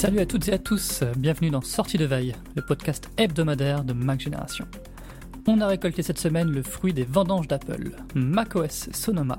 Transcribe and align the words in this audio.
Salut 0.00 0.20
à 0.20 0.24
toutes 0.24 0.48
et 0.48 0.54
à 0.54 0.58
tous, 0.58 1.04
bienvenue 1.18 1.50
dans 1.50 1.60
Sortie 1.60 1.98
de 1.98 2.06
Veille, 2.06 2.34
le 2.56 2.62
podcast 2.62 3.10
hebdomadaire 3.18 3.84
de 3.84 3.92
Mac 3.92 4.18
Génération. 4.18 4.66
On 5.46 5.60
a 5.60 5.66
récolté 5.66 6.02
cette 6.02 6.18
semaine 6.18 6.50
le 6.50 6.62
fruit 6.62 6.94
des 6.94 7.04
vendanges 7.04 7.48
d'Apple, 7.48 7.90
macOS 8.14 8.88
Sonoma, 8.92 9.38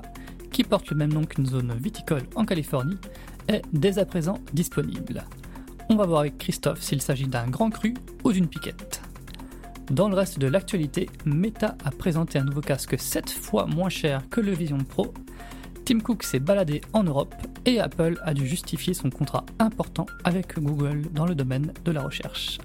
qui 0.52 0.62
porte 0.62 0.88
le 0.90 0.96
même 0.96 1.12
nom 1.12 1.24
qu'une 1.24 1.46
zone 1.46 1.74
viticole 1.82 2.22
en 2.36 2.44
Californie, 2.44 2.96
est 3.48 3.62
dès 3.72 3.98
à 3.98 4.04
présent 4.04 4.38
disponible. 4.52 5.24
On 5.88 5.96
va 5.96 6.06
voir 6.06 6.20
avec 6.20 6.38
Christophe 6.38 6.80
s'il 6.80 7.02
s'agit 7.02 7.26
d'un 7.26 7.48
grand 7.48 7.70
cru 7.70 7.94
ou 8.22 8.30
d'une 8.30 8.46
piquette. 8.46 9.02
Dans 9.90 10.08
le 10.08 10.14
reste 10.14 10.38
de 10.38 10.46
l'actualité, 10.46 11.10
Meta 11.24 11.76
a 11.84 11.90
présenté 11.90 12.38
un 12.38 12.44
nouveau 12.44 12.60
casque 12.60 12.96
7 12.96 13.28
fois 13.30 13.66
moins 13.66 13.88
cher 13.88 14.28
que 14.30 14.40
le 14.40 14.52
Vision 14.52 14.78
Pro. 14.78 15.12
Tim 15.84 16.00
Cook 16.00 16.22
s'est 16.22 16.38
baladé 16.38 16.80
en 16.92 17.02
Europe 17.02 17.34
et 17.66 17.80
Apple 17.80 18.18
a 18.22 18.34
dû 18.34 18.46
justifier 18.46 18.94
son 18.94 19.10
contrat 19.10 19.44
important 19.58 20.06
avec 20.24 20.58
Google 20.58 21.10
dans 21.12 21.26
le 21.26 21.34
domaine 21.34 21.72
de 21.84 21.90
la 21.90 22.02
recherche. 22.02 22.58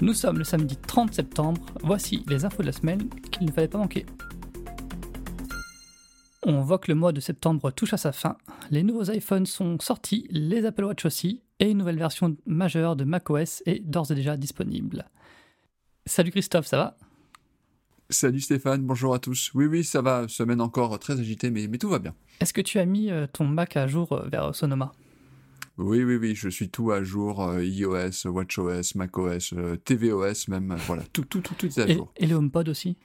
Nous 0.00 0.12
sommes 0.12 0.38
le 0.38 0.44
samedi 0.44 0.76
30 0.76 1.14
septembre, 1.14 1.64
voici 1.82 2.24
les 2.28 2.44
infos 2.44 2.62
de 2.62 2.66
la 2.66 2.72
semaine 2.72 3.08
qu'il 3.30 3.46
ne 3.46 3.52
fallait 3.52 3.68
pas 3.68 3.78
manquer. 3.78 4.04
On 6.42 6.60
voit 6.60 6.78
que 6.78 6.90
le 6.90 6.96
mois 6.96 7.12
de 7.12 7.20
septembre 7.20 7.70
touche 7.70 7.94
à 7.94 7.96
sa 7.96 8.12
fin, 8.12 8.36
les 8.70 8.82
nouveaux 8.82 9.10
iPhones 9.10 9.46
sont 9.46 9.78
sortis, 9.80 10.26
les 10.30 10.66
Apple 10.66 10.84
Watch 10.84 11.04
aussi, 11.04 11.42
et 11.58 11.70
une 11.70 11.78
nouvelle 11.78 11.98
version 11.98 12.36
majeure 12.44 12.96
de 12.96 13.04
macOS 13.04 13.62
est 13.66 13.80
d'ores 13.80 14.10
et 14.10 14.14
déjà 14.14 14.36
disponible. 14.36 15.06
Salut 16.04 16.30
Christophe, 16.30 16.66
ça 16.66 16.76
va? 16.76 16.96
Salut 18.08 18.40
Stéphane, 18.40 18.82
bonjour 18.82 19.14
à 19.14 19.18
tous. 19.18 19.50
Oui, 19.54 19.66
oui, 19.66 19.82
ça 19.82 20.00
va, 20.00 20.28
semaine 20.28 20.60
encore 20.60 20.96
très 21.00 21.18
agitée, 21.18 21.50
mais, 21.50 21.66
mais 21.66 21.78
tout 21.78 21.88
va 21.88 21.98
bien. 21.98 22.14
Est-ce 22.40 22.52
que 22.52 22.60
tu 22.60 22.78
as 22.78 22.84
mis 22.86 23.10
euh, 23.10 23.26
ton 23.26 23.44
Mac 23.46 23.76
à 23.76 23.88
jour 23.88 24.12
euh, 24.12 24.28
vers 24.28 24.54
Sonoma? 24.54 24.92
Oui, 25.76 26.04
oui, 26.04 26.14
oui, 26.16 26.34
je 26.36 26.48
suis 26.48 26.68
tout 26.68 26.92
à 26.92 27.02
jour, 27.02 27.42
euh, 27.42 27.64
iOS, 27.64 28.26
WatchOS, 28.26 28.94
macOS, 28.94 29.54
tvOS 29.84 30.48
même, 30.48 30.76
voilà, 30.86 31.02
tout, 31.12 31.24
tout, 31.24 31.40
tout, 31.40 31.54
tout 31.58 31.66
est 31.66 31.78
à 31.80 31.88
et, 31.88 31.94
jour. 31.94 32.12
et 32.16 32.26
le 32.26 32.36
HomePod 32.36 32.68
aussi? 32.68 32.96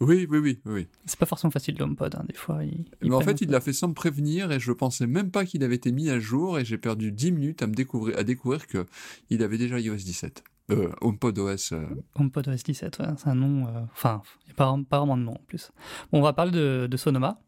Oui, 0.00 0.26
oui, 0.28 0.38
oui, 0.38 0.58
oui. 0.64 0.88
C'est 1.06 1.18
pas 1.18 1.26
forcément 1.26 1.50
facile 1.52 1.76
le 1.78 1.84
HomePod, 1.84 2.16
hein, 2.16 2.24
des 2.28 2.34
fois. 2.34 2.64
Il, 2.64 2.86
il 3.02 3.08
Mais 3.10 3.14
en 3.14 3.20
fait, 3.20 3.40
il 3.40 3.50
l'a 3.50 3.60
fait 3.60 3.72
sans 3.72 3.88
me 3.88 3.94
prévenir 3.94 4.50
et 4.50 4.58
je 4.58 4.72
pensais 4.72 5.06
même 5.06 5.30
pas 5.30 5.44
qu'il 5.44 5.62
avait 5.62 5.76
été 5.76 5.92
mis 5.92 6.10
à 6.10 6.18
jour 6.18 6.58
et 6.58 6.64
j'ai 6.64 6.78
perdu 6.78 7.12
10 7.12 7.32
minutes 7.32 7.62
à 7.62 7.68
me 7.68 7.74
découvrir, 7.74 8.18
à 8.18 8.24
découvrir 8.24 8.66
que 8.66 8.84
il 9.30 9.42
avait 9.44 9.58
déjà 9.58 9.78
iOS 9.78 9.94
17. 9.96 10.42
Euh, 10.70 10.90
HomePod 11.00 11.38
OS. 11.38 11.72
euh, 11.72 11.86
HomePod 12.14 12.48
OS 12.48 12.62
17, 12.62 12.98
ouais, 12.98 13.06
c'est 13.16 13.28
un 13.28 13.34
nom. 13.34 13.66
euh, 13.68 13.80
Enfin, 13.92 14.22
il 14.44 14.48
n'y 14.48 14.52
a 14.52 14.84
pas, 14.88 14.98
vraiment 14.98 15.16
de 15.16 15.22
nom 15.22 15.32
en 15.32 15.40
plus. 15.46 15.70
Bon, 16.12 16.18
on 16.18 16.22
va 16.22 16.32
parler 16.32 16.52
de, 16.52 16.96
Sonoma. 16.96 17.40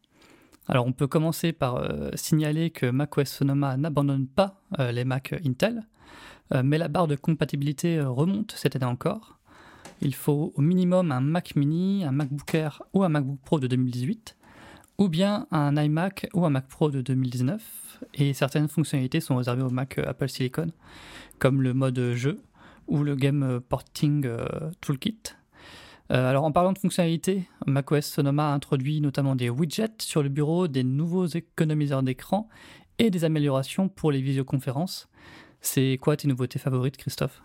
Alors, 0.67 0.85
on 0.87 0.91
peut 0.93 1.07
commencer 1.07 1.53
par 1.53 1.83
signaler 2.13 2.69
que 2.69 2.85
macOS 2.85 3.27
Sonoma 3.27 3.77
n'abandonne 3.77 4.27
pas 4.27 4.61
les 4.79 5.03
Mac 5.05 5.33
Intel, 5.45 5.87
mais 6.63 6.77
la 6.77 6.87
barre 6.87 7.07
de 7.07 7.15
compatibilité 7.15 7.99
remonte 7.99 8.53
cette 8.55 8.75
année 8.75 8.85
encore. 8.85 9.39
Il 10.01 10.13
faut 10.15 10.53
au 10.55 10.61
minimum 10.61 11.11
un 11.11 11.19
Mac 11.19 11.55
mini, 11.55 12.05
un 12.05 12.11
MacBook 12.11 12.53
Air 12.53 12.83
ou 12.93 13.03
un 13.03 13.09
MacBook 13.09 13.39
Pro 13.43 13.59
de 13.59 13.67
2018, 13.67 14.37
ou 14.99 15.09
bien 15.09 15.47
un 15.51 15.75
iMac 15.75 16.27
ou 16.33 16.45
un 16.45 16.51
Mac 16.51 16.67
Pro 16.67 16.89
de 16.91 17.01
2019. 17.01 17.99
Et 18.13 18.33
certaines 18.33 18.67
fonctionnalités 18.67 19.19
sont 19.19 19.35
réservées 19.35 19.63
au 19.63 19.69
Mac 19.71 19.97
Apple 19.97 20.29
Silicon, 20.29 20.71
comme 21.39 21.61
le 21.63 21.73
mode 21.73 22.13
jeu 22.13 22.39
ou 22.91 23.03
le 23.03 23.15
Game 23.15 23.61
Porting 23.69 24.25
euh, 24.25 24.45
Toolkit. 24.81 25.21
Euh, 26.11 26.29
alors 26.29 26.43
en 26.43 26.51
parlant 26.51 26.73
de 26.73 26.77
fonctionnalités, 26.77 27.47
macOS 27.65 28.05
Sonoma 28.05 28.51
a 28.51 28.53
introduit 28.53 28.99
notamment 28.99 29.33
des 29.33 29.49
widgets 29.49 30.01
sur 30.01 30.21
le 30.21 30.27
bureau, 30.29 30.67
des 30.67 30.83
nouveaux 30.83 31.25
économiseurs 31.25 32.03
d'écran 32.03 32.49
et 32.99 33.09
des 33.09 33.23
améliorations 33.23 33.87
pour 33.87 34.11
les 34.11 34.21
visioconférences. 34.21 35.07
C'est 35.61 35.97
quoi 36.01 36.17
tes 36.17 36.27
nouveautés 36.27 36.59
favorites, 36.59 36.97
Christophe? 36.97 37.41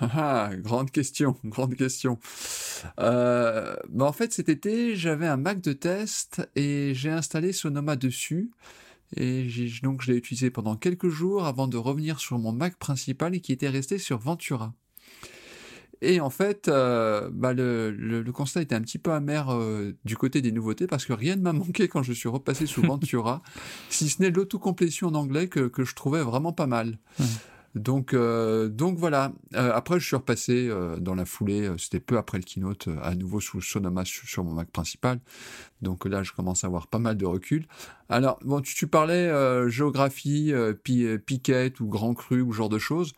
Ah, 0.00 0.10
ah, 0.14 0.56
grande 0.56 0.92
question, 0.92 1.34
grande 1.44 1.74
question. 1.74 2.20
Euh, 3.00 3.74
bah 3.88 4.04
en 4.04 4.12
fait, 4.12 4.32
cet 4.32 4.48
été, 4.48 4.94
j'avais 4.94 5.26
un 5.26 5.36
Mac 5.36 5.60
de 5.60 5.72
test 5.72 6.48
et 6.54 6.92
j'ai 6.94 7.10
installé 7.10 7.52
Sonoma 7.52 7.96
dessus. 7.96 8.52
Et 9.16 9.48
donc, 9.82 10.02
je 10.02 10.12
l'ai 10.12 10.18
utilisé 10.18 10.50
pendant 10.50 10.76
quelques 10.76 11.08
jours 11.08 11.46
avant 11.46 11.66
de 11.66 11.76
revenir 11.76 12.20
sur 12.20 12.38
mon 12.38 12.52
Mac 12.52 12.76
principal 12.76 13.34
et 13.34 13.40
qui 13.40 13.52
était 13.52 13.68
resté 13.68 13.98
sur 13.98 14.18
Ventura. 14.18 14.74
Et 16.00 16.20
en 16.20 16.30
fait, 16.30 16.68
euh, 16.68 17.28
bah 17.32 17.52
le, 17.52 18.24
constat 18.32 18.62
était 18.62 18.74
un 18.74 18.82
petit 18.82 18.98
peu 18.98 19.12
amer 19.12 19.50
euh, 19.50 19.92
du 20.04 20.16
côté 20.16 20.40
des 20.40 20.52
nouveautés 20.52 20.86
parce 20.86 21.04
que 21.04 21.12
rien 21.12 21.36
ne 21.36 21.42
m'a 21.42 21.52
manqué 21.54 21.88
quand 21.88 22.02
je 22.02 22.12
suis 22.12 22.28
repassé 22.28 22.66
sous 22.66 22.82
Ventura, 22.82 23.42
si 23.90 24.08
ce 24.08 24.22
n'est 24.22 24.30
l'autocomplétion 24.30 25.08
en 25.08 25.14
anglais 25.14 25.48
que, 25.48 25.70
je 25.76 25.94
trouvais 25.94 26.22
vraiment 26.22 26.52
pas 26.52 26.66
mal. 26.66 26.98
Donc, 27.74 28.14
euh, 28.14 28.68
donc 28.68 28.98
voilà. 28.98 29.32
Euh, 29.54 29.70
après, 29.74 30.00
je 30.00 30.06
suis 30.06 30.16
repassé 30.16 30.68
euh, 30.68 30.96
dans 30.96 31.14
la 31.14 31.24
foulée. 31.24 31.68
euh, 31.68 31.78
C'était 31.78 32.00
peu 32.00 32.16
après 32.16 32.38
le 32.38 32.44
keynote, 32.44 32.88
euh, 32.88 32.96
à 33.02 33.14
nouveau 33.14 33.40
sous 33.40 33.60
Sonoma 33.60 34.04
sur, 34.04 34.44
mon 34.44 34.52
Mac 34.52 34.70
principal. 34.70 35.20
Donc 35.82 36.04
là, 36.06 36.22
je 36.22 36.32
commence 36.32 36.64
à 36.64 36.66
avoir 36.66 36.86
pas 36.86 36.98
mal 36.98 37.16
de 37.16 37.26
recul. 37.26 37.66
Alors, 38.08 38.38
bon, 38.44 38.60
tu, 38.60 38.74
tu 38.74 38.86
parlais 38.86 39.28
euh, 39.28 39.68
géographie, 39.68 40.52
pi, 40.82 41.06
piquette 41.24 41.80
ou 41.80 41.88
grand 41.88 42.14
cru 42.14 42.40
ou 42.40 42.52
genre 42.52 42.68
de 42.68 42.78
choses. 42.78 43.12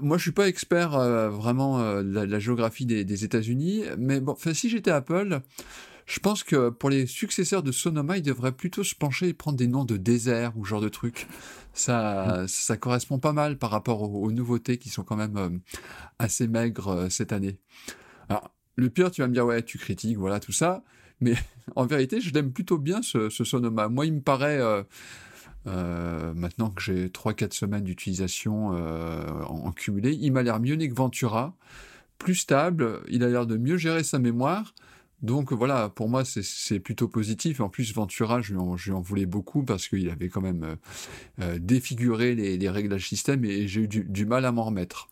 Moi, 0.00 0.16
je 0.16 0.22
suis 0.22 0.30
pas 0.30 0.46
expert 0.46 0.90
vraiment 1.30 1.80
de 2.04 2.20
la, 2.20 2.38
géographie 2.38 2.86
des, 2.86 3.04
des 3.04 3.24
États-Unis, 3.24 3.82
mais 3.98 4.20
bon, 4.20 4.36
si 4.52 4.68
j'étais 4.70 4.92
Apple, 4.92 5.40
je 6.12 6.18
pense 6.20 6.44
que 6.44 6.68
pour 6.68 6.90
les 6.90 7.06
successeurs 7.06 7.62
de 7.62 7.72
Sonoma, 7.72 8.18
ils 8.18 8.22
devraient 8.22 8.52
plutôt 8.52 8.84
se 8.84 8.94
pencher 8.94 9.28
et 9.28 9.32
prendre 9.32 9.56
des 9.56 9.66
noms 9.66 9.86
de 9.86 9.96
désert 9.96 10.52
ou 10.58 10.64
genre 10.66 10.82
de 10.82 10.90
trucs. 10.90 11.26
Ça, 11.72 12.44
ça 12.48 12.76
correspond 12.76 13.18
pas 13.18 13.32
mal 13.32 13.56
par 13.56 13.70
rapport 13.70 14.02
aux, 14.02 14.26
aux 14.26 14.30
nouveautés 14.30 14.76
qui 14.76 14.90
sont 14.90 15.04
quand 15.04 15.16
même 15.16 15.38
euh, 15.38 15.48
assez 16.18 16.48
maigres 16.48 16.88
euh, 16.88 17.08
cette 17.08 17.32
année. 17.32 17.56
Alors, 18.28 18.52
le 18.76 18.90
pire, 18.90 19.10
tu 19.10 19.22
vas 19.22 19.26
me 19.26 19.32
dire, 19.32 19.46
ouais, 19.46 19.62
tu 19.62 19.78
critiques, 19.78 20.18
voilà, 20.18 20.38
tout 20.38 20.52
ça. 20.52 20.84
Mais 21.22 21.32
en 21.76 21.86
vérité, 21.86 22.20
je 22.20 22.30
l'aime 22.34 22.52
plutôt 22.52 22.76
bien, 22.76 23.00
ce, 23.00 23.30
ce 23.30 23.42
Sonoma. 23.42 23.88
Moi, 23.88 24.04
il 24.04 24.12
me 24.12 24.20
paraît, 24.20 24.60
euh, 24.60 24.82
euh, 25.66 26.34
maintenant 26.34 26.68
que 26.68 26.82
j'ai 26.82 27.08
3-4 27.08 27.54
semaines 27.54 27.84
d'utilisation 27.84 28.72
euh, 28.74 29.24
en, 29.44 29.64
en 29.64 29.72
cumulé, 29.72 30.12
il 30.12 30.30
m'a 30.30 30.42
l'air 30.42 30.60
mieux 30.60 30.74
né 30.74 30.90
que 30.90 30.94
Ventura 30.94 31.56
plus 32.18 32.34
stable, 32.36 33.00
il 33.08 33.24
a 33.24 33.28
l'air 33.28 33.46
de 33.46 33.56
mieux 33.56 33.76
gérer 33.76 34.04
sa 34.04 34.20
mémoire. 34.20 34.74
Donc 35.22 35.52
voilà, 35.52 35.88
pour 35.88 36.08
moi, 36.08 36.24
c'est 36.24 36.80
plutôt 36.80 37.06
positif. 37.06 37.60
En 37.60 37.68
plus, 37.68 37.94
Ventura, 37.94 38.40
je 38.40 38.54
lui 38.54 38.92
en, 38.92 39.00
voulais 39.00 39.26
beaucoup 39.26 39.62
parce 39.62 39.86
qu'il 39.86 40.10
avait 40.10 40.28
quand 40.28 40.40
même 40.40 40.64
euh, 40.64 40.76
euh, 41.40 41.58
défiguré 41.60 42.34
les, 42.34 42.68
réglages 42.68 43.08
système 43.08 43.44
et, 43.44 43.68
j'ai 43.68 43.82
eu 43.82 43.88
du, 43.88 44.26
mal 44.26 44.44
à 44.44 44.52
m'en 44.52 44.64
remettre. 44.64 45.08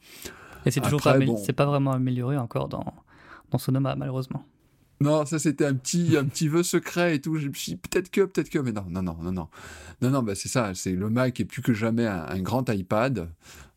Et 0.66 0.70
c'est 0.72 0.80
toujours 0.80 1.00
pas, 1.00 1.16
c'est 1.44 1.52
pas 1.52 1.66
vraiment 1.66 1.92
amélioré 1.92 2.36
encore 2.36 2.68
dans, 2.68 2.92
dans 3.50 3.58
Sonoma, 3.58 3.94
malheureusement. 3.94 4.44
Non, 5.00 5.24
ça 5.24 5.38
c'était 5.38 5.64
un 5.64 5.74
petit, 5.74 6.16
un 6.18 6.24
petit 6.24 6.48
vœu 6.48 6.62
secret 6.62 7.14
et 7.14 7.20
tout. 7.20 7.36
Je 7.36 7.48
me 7.48 7.54
suis 7.54 7.76
peut-être 7.76 8.10
que, 8.10 8.22
peut-être 8.22 8.50
que, 8.50 8.58
mais 8.58 8.72
non, 8.72 8.84
non, 8.90 9.02
non, 9.02 9.16
non, 9.22 9.32
non, 9.32 9.48
non, 10.02 10.10
non, 10.10 10.22
bah 10.22 10.34
c'est 10.34 10.48
ça. 10.48 10.74
C'est 10.74 10.92
le 10.92 11.08
Mac 11.08 11.40
est 11.40 11.46
plus 11.46 11.62
que 11.62 11.72
jamais 11.72 12.06
un 12.06 12.40
grand 12.40 12.68
iPad. 12.68 13.30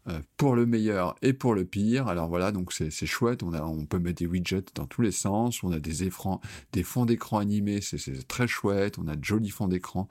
Euh, 0.09 0.19
pour 0.35 0.53
le 0.53 0.65
meilleur 0.65 1.15
et 1.21 1.31
pour 1.31 1.55
le 1.55 1.63
pire. 1.63 2.09
Alors 2.09 2.27
voilà, 2.27 2.51
donc 2.51 2.73
c'est 2.73 2.91
chouette. 3.05 3.41
On, 3.41 3.85
peut 3.85 3.99
mettre 3.99 4.19
des 4.19 4.27
widgets 4.27 4.65
dans 4.75 4.85
tous 4.85 5.01
les 5.01 5.13
sens. 5.13 5.63
On 5.63 5.71
a 5.71 5.79
des, 5.79 6.09
des 6.73 6.83
fonds 6.83 7.05
d'écran 7.05 7.37
animés, 7.37 7.79
c'est 7.79 8.27
très 8.27 8.45
chouette. 8.45 8.99
On 8.99 9.07
a 9.07 9.15
de 9.15 9.23
jolis 9.23 9.49
fonds 9.49 9.69
d'écran. 9.69 10.09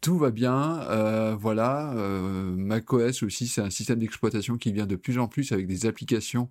Tout 0.00 0.18
va 0.18 0.32
bien, 0.32 0.80
euh, 0.88 1.36
voilà. 1.38 1.92
Euh, 1.92 2.56
macOS 2.56 3.22
aussi, 3.22 3.46
c'est 3.46 3.60
un 3.60 3.70
système 3.70 4.00
d'exploitation 4.00 4.58
qui 4.58 4.72
vient 4.72 4.86
de 4.86 4.96
plus 4.96 5.18
en 5.18 5.28
plus 5.28 5.52
avec 5.52 5.66
des 5.66 5.86
applications 5.86 6.48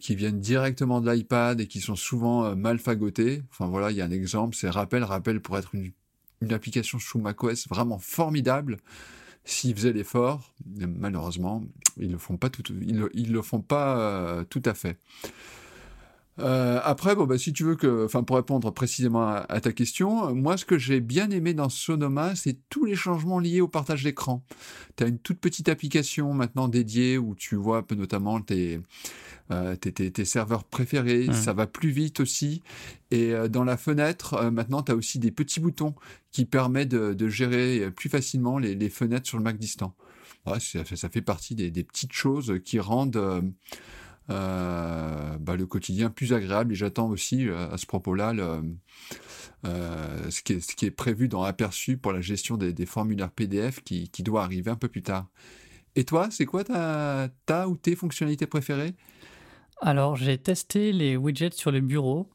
qui 0.00 0.14
viennent 0.14 0.38
directement 0.38 1.00
de 1.00 1.10
l'iPad 1.10 1.60
et 1.60 1.66
qui 1.66 1.80
sont 1.80 1.96
souvent 1.96 2.54
mal 2.54 2.78
fagotées. 2.78 3.42
Enfin 3.50 3.66
voilà, 3.66 3.90
il 3.90 3.96
y 3.96 4.02
a 4.02 4.04
un 4.04 4.10
exemple, 4.12 4.54
c'est 4.54 4.70
Rappel. 4.70 5.02
Rappel 5.02 5.40
pour 5.40 5.58
être 5.58 5.72
une 5.74 6.52
application 6.52 7.00
sous 7.00 7.18
macOS 7.18 7.66
vraiment 7.68 7.98
formidable 7.98 8.76
s'ils 9.44 9.74
faisaient 9.74 9.92
l'effort, 9.92 10.54
malheureusement, 10.76 11.62
ils 11.96 12.10
le 12.10 12.18
font 12.18 12.36
pas 12.36 12.50
tout, 12.50 12.62
ils 12.80 13.32
le, 13.32 13.42
font 13.42 13.60
pas 13.60 13.98
euh, 13.98 14.44
tout 14.44 14.62
à 14.64 14.74
fait. 14.74 14.98
Euh, 16.40 16.80
après, 16.82 17.14
bon, 17.14 17.26
bah, 17.26 17.38
si 17.38 17.52
tu 17.52 17.64
veux 17.64 17.76
que, 17.76 18.04
enfin, 18.04 18.22
pour 18.22 18.36
répondre 18.36 18.72
précisément 18.72 19.28
à, 19.28 19.60
ta 19.60 19.72
question, 19.72 20.34
moi, 20.34 20.56
ce 20.56 20.64
que 20.64 20.78
j'ai 20.78 21.00
bien 21.00 21.30
aimé 21.30 21.54
dans 21.54 21.68
Sonoma, 21.68 22.34
c'est 22.34 22.56
tous 22.68 22.84
les 22.84 22.96
changements 22.96 23.38
liés 23.38 23.60
au 23.60 23.68
partage 23.68 24.02
d'écran. 24.02 24.44
Tu 24.96 25.04
as 25.04 25.06
une 25.06 25.18
toute 25.18 25.38
petite 25.38 25.68
application 25.68 26.32
maintenant 26.34 26.68
dédiée 26.68 27.18
où 27.18 27.34
tu 27.34 27.56
vois 27.56 27.84
notamment 27.96 28.40
tes, 28.40 28.80
euh, 29.50 29.76
tes, 29.76 30.24
serveurs 30.24 30.64
préférés, 30.64 31.28
ça 31.32 31.52
va 31.52 31.66
plus 31.66 31.90
vite 31.90 32.20
aussi. 32.20 32.62
Et 33.10 33.34
euh, 33.34 33.46
dans 33.46 33.64
la 33.64 33.76
fenêtre, 33.76 34.34
euh, 34.34 34.50
maintenant, 34.50 34.82
tu 34.82 34.92
as 34.92 34.94
aussi 34.94 35.18
des 35.18 35.30
petits 35.30 35.60
boutons 35.60 35.94
qui 36.32 36.46
permettent 36.46 36.88
de, 36.88 37.28
gérer 37.28 37.90
plus 37.90 38.08
facilement 38.08 38.58
les, 38.58 38.88
fenêtres 38.88 39.26
sur 39.26 39.36
le 39.36 39.44
Mac 39.44 39.58
distant. 39.58 39.94
ça, 40.60 41.08
fait 41.10 41.20
partie 41.20 41.54
des, 41.54 41.84
petites 41.84 42.14
choses 42.14 42.54
qui 42.64 42.80
rendent 42.80 43.52
bah, 44.28 45.56
le 45.56 45.66
quotidien 45.66 46.10
plus 46.10 46.32
agréable. 46.32 46.72
Et 46.72 46.76
j'attends 46.76 47.08
aussi 47.08 47.48
à 47.48 47.76
ce 47.76 47.86
propos-là 47.86 48.32
ce, 49.64 50.42
qui 50.42 50.86
est, 50.86 50.90
prévu 50.90 51.28
dans 51.28 51.42
Aperçu 51.42 51.96
pour 51.96 52.12
la 52.12 52.20
gestion 52.20 52.56
des, 52.56 52.86
formulaires 52.86 53.30
PDF 53.30 53.82
qui, 53.82 54.22
doit 54.22 54.42
arriver 54.42 54.70
un 54.70 54.76
peu 54.76 54.88
plus 54.88 55.02
tard. 55.02 55.26
Et 55.96 56.04
toi, 56.04 56.28
c'est 56.30 56.46
quoi 56.46 56.64
ta, 56.64 57.68
ou 57.68 57.76
tes 57.76 57.94
fonctionnalités 57.96 58.46
préférées? 58.46 58.94
Alors, 59.80 60.16
j'ai 60.16 60.38
testé 60.38 60.92
les 60.92 61.16
widgets 61.16 61.54
sur 61.54 61.70
le 61.70 61.80
bureau. 61.80 62.30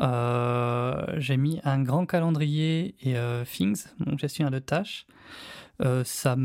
Euh, 0.00 1.04
j'ai 1.16 1.36
mis 1.36 1.60
un 1.64 1.82
grand 1.82 2.06
calendrier 2.06 2.94
et 3.00 3.16
euh, 3.16 3.44
Things, 3.44 3.86
donc 3.98 4.18
gestionnaire 4.18 4.50
de 4.50 4.58
tâches. 4.58 5.06
Euh, 5.82 6.04
ça, 6.04 6.36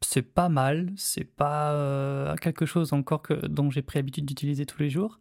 c'est 0.00 0.22
pas 0.22 0.48
mal. 0.48 0.92
C'est 0.96 1.24
pas 1.24 2.34
quelque 2.40 2.66
chose 2.66 2.92
encore 2.92 3.22
que, 3.22 3.34
dont 3.46 3.70
j'ai 3.70 3.82
pris 3.82 3.98
l'habitude 3.98 4.26
d'utiliser 4.26 4.66
tous 4.66 4.80
les 4.80 4.90
jours. 4.90 5.20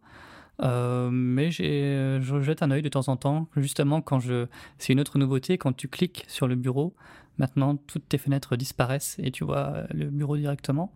mais 0.62 1.52
je 1.52 2.40
jette 2.42 2.64
un 2.64 2.72
œil 2.72 2.82
de 2.82 2.90
temps 2.90 3.08
en 3.08 3.18
temps, 3.18 3.48
justement 3.56 4.02
quand 4.02 4.20
je. 4.20 4.48
C'est 4.78 4.94
une 4.94 5.00
autre 5.00 5.18
nouveauté, 5.18 5.58
quand 5.58 5.74
tu 5.74 5.88
cliques 5.88 6.26
sur 6.28 6.48
le 6.48 6.56
bureau, 6.56 6.96
maintenant 7.38 7.76
toutes 7.76 8.08
tes 8.08 8.18
fenêtres 8.18 8.56
disparaissent 8.56 9.18
et 9.20 9.32
tu 9.32 9.44
vois 9.44 9.84
le 9.94 10.06
bureau 10.06 10.38
directement. 10.38 10.94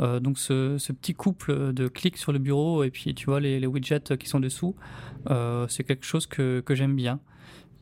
Euh, 0.00 0.20
donc 0.20 0.38
ce, 0.38 0.76
petit 0.92 1.14
couple 1.14 1.72
de 1.72 1.88
clics 1.88 2.16
sur 2.16 2.32
le 2.32 2.38
bureau 2.38 2.84
et 2.84 2.90
puis 2.90 3.14
tu 3.14 3.26
vois 3.26 3.40
les, 3.40 3.66
widgets 3.66 4.16
qui 4.18 4.28
sont 4.28 4.40
dessous, 4.40 4.76
euh, 5.30 5.66
c'est 5.68 5.84
quelque 5.84 6.04
chose 6.04 6.26
que, 6.26 6.62
j'aime 6.70 6.94
bien. 6.94 7.20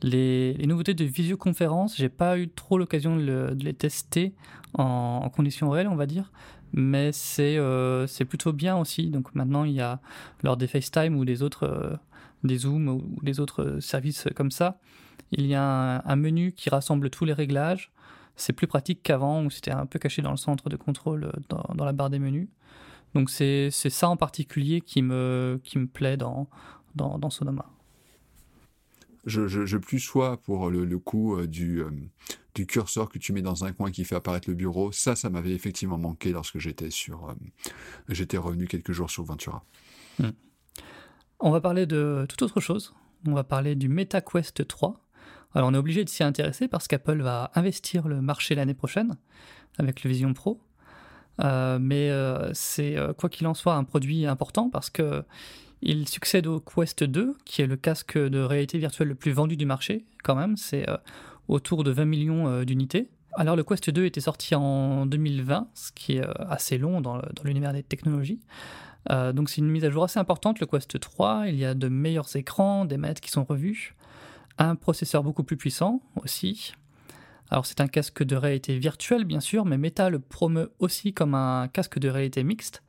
Les, 0.02 0.56
nouveautés 0.66 0.94
de 0.94 1.04
visioconférence, 1.04 1.96
j'ai 1.96 2.08
pas 2.08 2.38
eu 2.38 2.48
trop 2.48 2.78
l'occasion 2.78 3.16
de, 3.16 3.56
les 3.58 3.74
tester 3.74 4.34
en, 4.74 5.30
conditions 5.30 5.70
réelles, 5.70 5.88
on 5.88 5.96
va 5.96 6.06
dire, 6.06 6.32
mais 6.72 7.10
euh, 7.38 8.06
c'est 8.06 8.24
plutôt 8.24 8.52
bien 8.52 8.76
aussi. 8.76 9.08
Donc 9.08 9.34
maintenant, 9.34 9.64
il 9.64 9.72
y 9.72 9.80
a 9.80 10.00
lors 10.42 10.56
des 10.56 10.66
FaceTime 10.66 11.16
ou 11.16 11.24
des 11.24 11.42
autres, 11.42 11.98
des 12.44 12.58
Zoom 12.58 12.88
ou 12.88 13.18
des 13.22 13.40
autres 13.40 13.78
services 13.80 14.28
comme 14.36 14.50
ça, 14.50 14.78
il 15.32 15.46
y 15.46 15.54
a 15.54 16.02
un 16.04 16.16
menu 16.16 16.52
qui 16.52 16.70
rassemble 16.70 17.10
tous 17.10 17.24
les 17.24 17.32
réglages 17.32 17.90
c'est 18.36 18.52
plus 18.52 18.66
pratique 18.66 19.02
qu'avant 19.02 19.44
où 19.44 19.50
c'était 19.50 19.72
un 19.72 19.86
peu 19.86 19.98
caché 19.98 20.22
dans 20.22 20.30
le 20.30 20.36
centre 20.36 20.68
de 20.68 20.76
contrôle 20.76 21.24
euh, 21.24 21.32
dans, 21.74 21.84
la 21.84 21.92
barre 21.92 22.10
des 22.10 22.18
menus. 22.18 22.48
Donc 23.14 23.30
c'est 23.30 23.70
ça 23.70 24.08
en 24.08 24.16
particulier 24.16 24.82
qui 24.82 25.00
me, 25.00 25.58
qui 25.64 25.78
me 25.78 25.86
plaît 25.86 26.18
dans, 26.18 26.48
dans, 26.94 27.30
Sonoma. 27.30 27.64
Je, 29.26 29.46
je, 29.48 29.76
plus 29.76 29.98
sois 29.98 30.36
pour 30.36 30.70
le, 30.70 30.98
coup 30.98 31.36
euh, 31.36 31.46
du, 31.46 31.82
euh, 31.82 31.90
du 32.54 32.66
curseur 32.66 33.08
que 33.08 33.18
tu 33.18 33.32
mets 33.32 33.42
dans 33.42 33.64
un 33.64 33.72
coin 33.72 33.90
qui 33.90 34.04
fait 34.04 34.14
apparaître 34.14 34.48
le 34.48 34.54
bureau. 34.54 34.92
Ça, 34.92 35.16
ça 35.16 35.30
m'avait 35.30 35.52
effectivement 35.52 35.98
manqué 35.98 36.32
lorsque 36.32 36.58
j'étais 36.58 36.90
sur 36.90 37.34
j'étais 38.08 38.38
revenu 38.38 38.66
quelques 38.66 38.92
jours 38.92 39.10
sur 39.10 39.24
Ventura. 39.24 39.64
Hmm. 40.18 40.30
On 41.40 41.50
va 41.50 41.60
parler 41.60 41.86
de 41.86 42.24
toute 42.28 42.40
autre 42.42 42.60
chose. 42.60 42.94
On 43.26 43.34
va 43.34 43.44
parler 43.44 43.74
du 43.74 43.88
MetaQuest 43.88 44.66
3 44.66 45.06
alors 45.56 45.70
on 45.70 45.74
est 45.74 45.78
obligé 45.78 46.04
de 46.04 46.08
s'y 46.10 46.22
intéresser 46.22 46.68
parce 46.68 46.86
qu'Apple 46.86 47.22
va 47.22 47.50
investir 47.54 48.08
le 48.08 48.20
marché 48.20 48.54
l'année 48.54 48.74
prochaine 48.74 49.16
avec 49.78 50.04
le 50.04 50.10
Vision 50.10 50.34
Pro. 50.34 50.60
Euh, 51.42 51.78
mais 51.80 52.10
euh, 52.10 52.52
c'est 52.52 52.96
euh, 52.96 53.14
quoi 53.14 53.30
qu'il 53.30 53.46
en 53.46 53.54
soit 53.54 53.74
un 53.74 53.84
produit 53.84 54.26
important 54.26 54.68
parce 54.68 54.90
que 54.90 55.22
il 55.82 56.08
succède 56.08 56.46
au 56.46 56.60
Quest 56.60 57.04
2, 57.04 57.36
qui 57.44 57.62
est 57.62 57.66
le 57.66 57.76
casque 57.76 58.18
de 58.18 58.40
réalité 58.40 58.78
virtuelle 58.78 59.08
le 59.08 59.14
plus 59.14 59.32
vendu 59.32 59.56
du 59.56 59.66
marché, 59.66 60.04
quand 60.24 60.34
même. 60.34 60.56
C'est 60.56 60.86
autour 61.48 61.84
de 61.84 61.90
20 61.90 62.04
millions 62.04 62.62
d'unités. 62.64 63.08
Alors 63.34 63.56
le 63.56 63.64
Quest 63.64 63.90
2 63.90 64.06
était 64.06 64.20
sorti 64.20 64.54
en 64.54 65.06
2020, 65.06 65.68
ce 65.74 65.92
qui 65.92 66.16
est 66.16 66.26
assez 66.48 66.78
long 66.78 67.00
dans 67.00 67.20
l'univers 67.44 67.72
des 67.72 67.82
technologies. 67.82 68.40
donc 69.10 69.50
c'est 69.50 69.58
une 69.58 69.68
mise 69.68 69.84
à 69.84 69.90
jour 69.90 70.04
assez 70.04 70.18
importante, 70.18 70.60
le 70.60 70.66
Quest 70.66 70.98
3. 70.98 71.48
Il 71.48 71.56
y 71.56 71.64
a 71.64 71.74
de 71.74 71.88
meilleurs 71.88 72.34
écrans, 72.34 72.84
des 72.84 72.96
manettes 72.96 73.20
qui 73.20 73.30
sont 73.30 73.44
revues 73.44 73.94
un 74.58 74.74
processeur 74.74 75.22
beaucoup 75.22 75.44
plus 75.44 75.56
puissant 75.56 76.00
aussi. 76.16 76.74
Alors 77.50 77.66
c'est 77.66 77.80
un 77.80 77.88
casque 77.88 78.22
de 78.22 78.36
réalité 78.36 78.78
virtuelle 78.78 79.24
bien 79.24 79.40
sûr, 79.40 79.64
mais 79.64 79.78
Meta 79.78 80.10
le 80.10 80.18
promeut 80.18 80.72
aussi 80.78 81.12
comme 81.12 81.34
un 81.34 81.68
casque 81.68 81.98
de 81.98 82.08
réalité 82.08 82.42
mixte, 82.42 82.82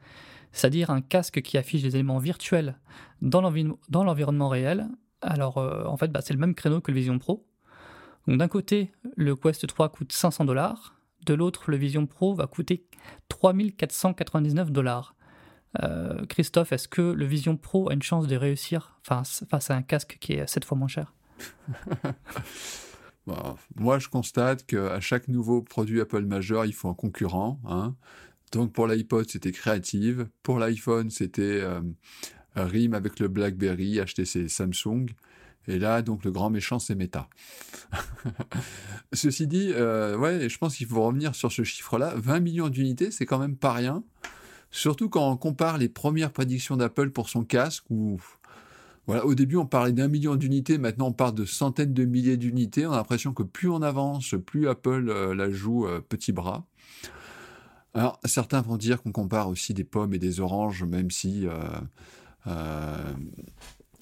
c'est-à-dire 0.51 0.89
un 0.89 1.01
casque 1.01 1.41
qui 1.41 1.57
affiche 1.57 1.81
des 1.81 1.95
éléments 1.95 2.17
virtuels 2.17 2.79
dans 3.21 3.41
l'environnement 3.41 4.49
réel. 4.49 4.87
Alors 5.21 5.57
euh, 5.57 5.85
en 5.85 5.97
fait 5.97 6.11
bah, 6.11 6.21
c'est 6.21 6.33
le 6.33 6.39
même 6.39 6.55
créneau 6.55 6.81
que 6.81 6.91
le 6.91 6.97
Vision 6.97 7.19
Pro. 7.19 7.47
Donc 8.27 8.37
d'un 8.37 8.47
côté 8.47 8.91
le 9.15 9.35
Quest 9.35 9.65
3 9.67 9.89
coûte 9.89 10.11
500 10.11 10.45
dollars, 10.45 10.95
de 11.25 11.33
l'autre 11.33 11.71
le 11.71 11.77
Vision 11.77 12.05
Pro 12.05 12.33
va 12.33 12.47
coûter 12.47 12.85
3499 13.29 14.71
dollars. 14.71 15.15
Euh, 15.83 16.25
Christophe, 16.27 16.71
est-ce 16.71 16.87
que 16.87 17.01
le 17.01 17.25
Vision 17.25 17.57
Pro 17.57 17.89
a 17.89 17.93
une 17.93 18.01
chance 18.01 18.27
de 18.27 18.35
réussir 18.35 18.99
face 19.03 19.43
à 19.51 19.75
un 19.75 19.81
casque 19.81 20.17
qui 20.19 20.33
est 20.33 20.47
7 20.47 20.65
fois 20.65 20.77
moins 20.77 20.87
cher? 20.87 21.13
Moi, 23.75 23.99
je 23.99 24.07
constate 24.07 24.65
qu'à 24.65 24.99
chaque 24.99 25.27
nouveau 25.27 25.61
produit 25.61 25.99
Apple 25.99 26.25
majeur, 26.25 26.65
il 26.65 26.73
faut 26.73 26.87
un 26.89 26.93
concurrent. 26.93 27.59
Hein. 27.67 27.95
Donc 28.51 28.73
pour 28.73 28.87
l'iPod, 28.87 29.29
c'était 29.29 29.51
Creative. 29.51 30.27
Pour 30.43 30.59
l'iPhone, 30.59 31.09
c'était 31.09 31.41
euh, 31.61 31.81
RIM 32.55 32.93
avec 32.93 33.19
le 33.19 33.27
BlackBerry, 33.27 33.99
HTC 33.99 34.47
Samsung. 34.47 35.07
Et 35.67 35.79
là, 35.79 36.01
donc 36.01 36.23
le 36.23 36.31
grand 36.31 36.49
méchant, 36.49 36.79
c'est 36.79 36.95
Meta. 36.95 37.27
Ceci 39.13 39.47
dit, 39.47 39.71
euh, 39.73 40.47
je 40.47 40.57
pense 40.57 40.77
qu'il 40.77 40.87
faut 40.87 41.03
revenir 41.03 41.35
sur 41.35 41.51
ce 41.51 41.63
chiffre-là. 41.63 42.13
20 42.15 42.39
millions 42.39 42.69
d'unités, 42.69 43.11
c'est 43.11 43.25
quand 43.25 43.39
même 43.39 43.57
pas 43.57 43.73
rien. 43.73 44.03
Surtout 44.71 45.09
quand 45.09 45.29
on 45.29 45.35
compare 45.35 45.77
les 45.77 45.89
premières 45.89 46.31
prédictions 46.31 46.77
d'Apple 46.77 47.09
pour 47.09 47.29
son 47.29 47.43
casque, 47.43 47.83
où 47.89 48.17
au 49.07 49.35
début, 49.35 49.55
on 49.55 49.65
parlait 49.65 49.93
d'un 49.93 50.09
million 50.09 50.35
d'unités, 50.35 50.77
maintenant 50.77 51.07
on 51.07 51.13
parle 51.13 51.33
de 51.33 51.45
centaines 51.45 51.93
de 51.93 52.03
milliers 52.03 52.35
d'unités. 52.35 52.85
On 52.85 52.91
a 52.91 52.97
l'impression 52.97 53.33
que 53.33 53.43
plus 53.43 53.69
on 53.69 53.81
avance, 53.81 54.35
plus 54.45 54.67
Apple 54.67 55.09
euh, 55.09 55.33
la 55.33 55.49
joue 55.49 55.87
euh, 55.87 56.01
petit 56.01 56.33
bras. 56.33 56.65
Alors, 57.97 58.19
certains 58.25 58.61
vont 58.61 58.77
dire 58.77 59.01
qu'on 59.01 59.11
compare 59.11 59.49
aussi 59.49 59.73
des 59.73 59.83
pommes 59.83 60.13
et 60.13 60.19
des 60.19 60.39
oranges, 60.39 60.83
même 60.83 61.09
si 61.09 61.47
euh, 62.45 63.13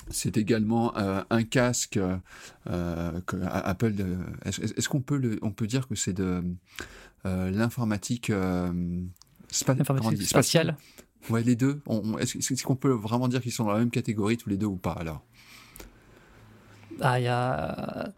c'est 0.09 0.35
également 0.35 0.93
un 0.97 1.43
casque 1.43 1.97
Apple. 2.65 3.93
Est-ce 4.43 4.89
qu'on 4.89 5.01
peut, 5.01 5.39
on 5.41 5.51
peut 5.51 5.65
dire 5.65 5.87
que 5.87 5.95
c'est 5.95 6.11
de 6.13 6.43
l'informatique 7.23 8.31
spatiale 10.21 10.75
Ouais, 11.29 11.41
les 11.41 11.55
deux. 11.55 11.81
Est-ce 12.19 12.63
qu'on 12.63 12.75
peut 12.75 12.91
vraiment 12.91 13.29
dire 13.29 13.41
qu'ils 13.41 13.53
sont 13.53 13.63
dans 13.63 13.73
la 13.73 13.79
même 13.79 13.91
catégorie 13.91 14.37
tous 14.37 14.49
les 14.49 14.57
deux 14.57 14.67
ou 14.67 14.75
pas 14.75 14.91
alors? 14.91 15.23
Ah, 17.01 17.19
il 17.19 17.23
y 17.23 17.27
a 17.27 18.13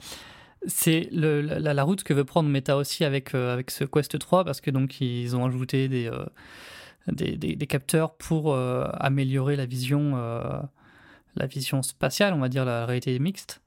c'est 0.65 1.09
la, 1.11 1.83
route 1.83 2.03
que 2.03 2.13
veut 2.13 2.25
prendre 2.25 2.49
Meta 2.49 2.77
aussi 2.77 3.05
avec, 3.05 3.35
euh, 3.35 3.53
avec 3.53 3.71
ce 3.71 3.83
Quest 3.83 4.17
3 4.17 4.43
parce 4.43 4.61
que 4.61 4.71
donc 4.71 4.99
ils 5.01 5.35
ont 5.35 5.45
ajouté 5.45 5.87
des, 5.87 6.07
euh, 6.07 6.25
des, 7.07 7.67
capteurs 7.67 8.15
pour 8.15 8.53
euh, 8.53 8.87
améliorer 8.93 9.55
la 9.55 9.65
vision, 9.65 10.15
la 11.35 11.45
vision 11.45 11.83
spatiale, 11.83 12.33
on 12.33 12.39
va 12.39 12.49
dire 12.49 12.65
la 12.65 12.85
réalité 12.85 13.17
mixte. 13.19 13.61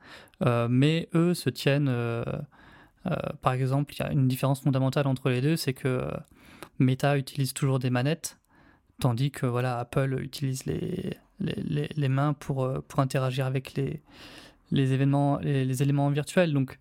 mais 0.69 1.09
eux 1.15 1.35
se 1.35 1.51
tiennent, 1.51 1.93
par 3.41 3.53
exemple, 3.53 3.95
il 3.95 4.01
y 4.01 4.03
a 4.03 4.13
une 4.13 4.29
différence 4.29 4.61
fondamentale 4.61 5.07
entre 5.07 5.31
les 5.31 5.41
deux, 5.41 5.57
c'est 5.57 5.75
que 5.75 6.03
Meta 6.79 7.17
utilise 7.17 7.55
toujours 7.55 7.79
des 7.79 7.91
manettes, 7.91 8.39
tandis 9.01 9.31
que 9.31 9.47
voilà 9.47 9.79
Apple 9.79 10.19
utilise 10.21 10.67
les, 10.67 11.17
les, 11.39 11.89
les, 11.95 12.09
mains 12.09 12.35
pour, 12.35 12.69
pour 12.89 13.01
interagir 13.01 13.47
avec 13.47 13.75
les 13.75 14.03
les 14.71 14.93
événements, 14.93 15.39
les, 15.39 15.83
éléments 15.83 16.11
virtuels. 16.11 16.53
Donc, 16.53 16.79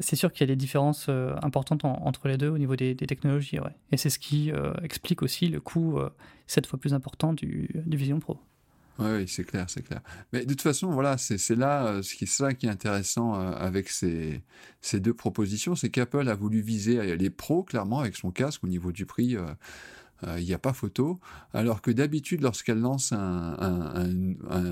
c'est 0.00 0.16
sûr 0.16 0.32
qu'il 0.32 0.40
y 0.40 0.44
a 0.44 0.52
des 0.52 0.56
différences 0.56 1.06
euh, 1.08 1.34
importantes 1.42 1.84
entre 1.84 2.28
les 2.28 2.36
deux 2.36 2.48
au 2.48 2.58
niveau 2.58 2.76
des, 2.76 2.96
technologies. 2.96 3.58
Et 3.92 3.96
c'est 3.96 4.10
ce 4.10 4.18
qui 4.18 4.50
euh, 4.50 4.72
explique 4.82 5.22
aussi 5.22 5.48
le 5.48 5.60
coût 5.60 5.98
euh, 5.98 6.10
sept 6.46 6.66
fois 6.66 6.78
plus 6.78 6.94
important 6.94 7.32
du, 7.32 7.70
Vision 7.86 8.18
Pro. 8.18 8.38
Oui, 8.98 9.26
c'est 9.26 9.42
clair, 9.42 9.68
c'est 9.68 9.82
clair. 9.82 10.00
Mais 10.32 10.44
de 10.44 10.50
toute 10.50 10.62
façon, 10.62 10.90
voilà, 10.92 11.18
c'est 11.18 11.56
là 11.56 12.00
ce 12.02 12.14
qui 12.14 12.28
ça 12.28 12.54
qui 12.54 12.66
est 12.66 12.70
intéressant 12.70 13.34
avec 13.34 13.88
ces, 13.88 14.40
ces 14.80 15.00
deux 15.00 15.14
propositions, 15.14 15.74
c'est 15.74 15.90
qu'Apple 15.90 16.28
a 16.28 16.34
voulu 16.36 16.60
viser 16.60 17.16
les 17.16 17.30
pros 17.30 17.64
clairement 17.64 17.98
avec 17.98 18.14
son 18.14 18.30
casque 18.30 18.62
au 18.62 18.68
niveau 18.68 18.92
du 18.92 19.04
prix. 19.04 19.36
Il 20.38 20.44
n'y 20.44 20.54
a 20.54 20.58
pas 20.58 20.72
photo, 20.72 21.20
alors 21.52 21.82
que 21.82 21.90
d'habitude, 21.90 22.40
lorsqu'elle 22.40 22.80
lance 22.80 23.12
un, 23.12 24.08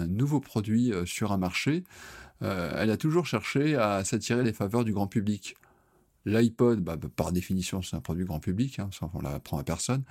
nouveau 0.08 0.40
produit 0.40 0.92
sur 1.04 1.32
un 1.32 1.36
marché, 1.36 1.84
euh, 2.42 2.72
elle 2.76 2.90
a 2.90 2.96
toujours 2.96 3.26
cherché 3.26 3.76
à 3.76 4.04
s'attirer 4.04 4.42
les 4.42 4.52
faveurs 4.52 4.84
du 4.84 4.92
grand 4.92 5.06
public. 5.06 5.56
L'iPod, 6.24 6.80
bah, 6.80 6.96
bah, 6.96 7.08
par 7.14 7.32
définition, 7.32 7.82
c'est 7.82 7.96
un 7.96 8.00
produit 8.00 8.24
grand 8.24 8.40
public, 8.40 8.78
hein, 8.78 8.88
ça, 8.92 9.10
on 9.14 9.20
l'apprend 9.20 9.58
à 9.58 9.64
personne. 9.64 10.02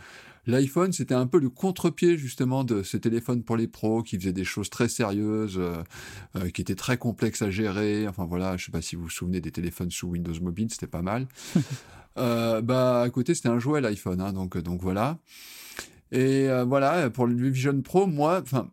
L'iPhone, 0.48 0.92
c'était 0.92 1.14
un 1.14 1.28
peu 1.28 1.40
le 1.40 1.50
contre-pied 1.50 2.18
justement 2.18 2.64
de 2.64 2.84
ce 2.84 2.98
téléphone 2.98 3.44
pour 3.44 3.58
les 3.58 3.68
pros 3.68 4.02
qui 4.04 4.18
faisait 4.18 4.34
des 4.34 4.44
choses 4.44 4.70
très 4.70 4.90
sérieuses, 4.90 5.58
euh, 5.58 5.84
euh, 6.36 6.50
qui 6.50 6.62
étaient 6.62 6.76
très 6.76 6.98
complexes 6.98 7.42
à 7.42 7.52
gérer. 7.52 8.08
Enfin 8.08 8.26
voilà, 8.26 8.58
je 8.58 8.66
sais 8.66 8.72
pas 8.72 8.82
si 8.82 8.96
vous 8.96 9.04
vous 9.04 9.10
souvenez 9.10 9.40
des 9.40 9.52
téléphones 9.52 9.92
sous 9.92 10.08
Windows 10.08 10.40
Mobile, 10.42 10.70
c'était 10.72 10.88
pas 10.88 11.02
mal. 11.02 11.28
bah 12.16 13.02
à 13.02 13.10
côté, 13.10 13.36
c'était 13.36 13.50
un 13.50 13.60
jouet 13.60 13.82
l'iPhone, 13.82 14.20
hein, 14.20 14.34
donc 14.34 14.58
donc 14.58 14.82
voilà. 14.82 15.20
Et 16.12 16.48
voilà, 16.68 17.10
pour 17.10 17.26
le 17.26 17.50
Vision 17.50 17.82
Pro, 17.82 18.06
moi, 18.06 18.42
enfin 18.42 18.70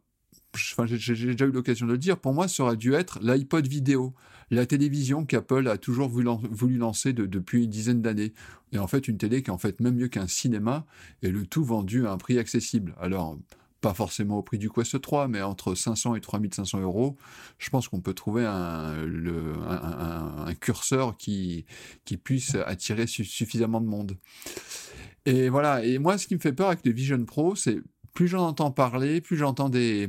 j'ai 0.86 0.96
déjà 1.32 1.44
eu 1.44 1.52
l'occasion 1.52 1.86
de 1.86 1.92
le 1.92 1.98
dire, 1.98 2.18
pour 2.18 2.34
moi, 2.34 2.48
ça 2.48 2.64
aurait 2.64 2.76
dû 2.76 2.94
être 2.94 3.18
l'iPod 3.22 3.66
vidéo, 3.66 4.14
la 4.50 4.66
télévision 4.66 5.24
qu'Apple 5.24 5.68
a 5.68 5.78
toujours 5.78 6.08
voulu, 6.08 6.78
lancer 6.78 7.12
depuis 7.12 7.64
une 7.64 7.70
dizaine 7.70 8.02
d'années. 8.02 8.32
Et 8.72 8.78
en 8.78 8.86
fait, 8.86 9.08
une 9.08 9.18
télé 9.18 9.42
qui 9.42 9.50
est 9.50 9.52
en 9.52 9.58
fait 9.58 9.80
même 9.80 9.96
mieux 9.96 10.08
qu'un 10.08 10.26
cinéma, 10.26 10.86
et 11.22 11.30
le 11.30 11.46
tout 11.46 11.64
vendu 11.64 12.06
à 12.06 12.12
un 12.12 12.18
prix 12.18 12.38
accessible. 12.38 12.94
Alors, 13.00 13.38
pas 13.80 13.94
forcément 13.94 14.38
au 14.38 14.42
prix 14.42 14.58
du 14.58 14.70
Quest 14.70 15.00
3, 15.00 15.28
mais 15.28 15.40
entre 15.42 15.74
500 15.74 16.16
et 16.16 16.20
3500 16.20 16.80
euros, 16.80 17.16
je 17.58 17.70
pense 17.70 17.88
qu'on 17.88 18.00
peut 18.00 18.14
trouver 18.14 18.44
un, 18.44 18.94
curseur 20.60 21.16
qui, 21.16 21.64
qui 22.04 22.16
puisse 22.16 22.56
attirer 22.66 23.06
suffisamment 23.06 23.80
de 23.80 23.86
monde. 23.86 24.16
Et 25.26 25.48
voilà, 25.48 25.84
et 25.84 25.98
moi, 25.98 26.18
ce 26.18 26.26
qui 26.26 26.34
me 26.34 26.40
fait 26.40 26.52
peur 26.52 26.68
avec 26.68 26.84
le 26.84 26.92
Vision 26.92 27.22
Pro, 27.24 27.54
c'est 27.54 27.78
plus 28.14 28.28
j'en 28.28 28.48
entends 28.48 28.70
parler, 28.70 29.20
plus 29.20 29.36
j'entends 29.36 29.68
des, 29.68 30.08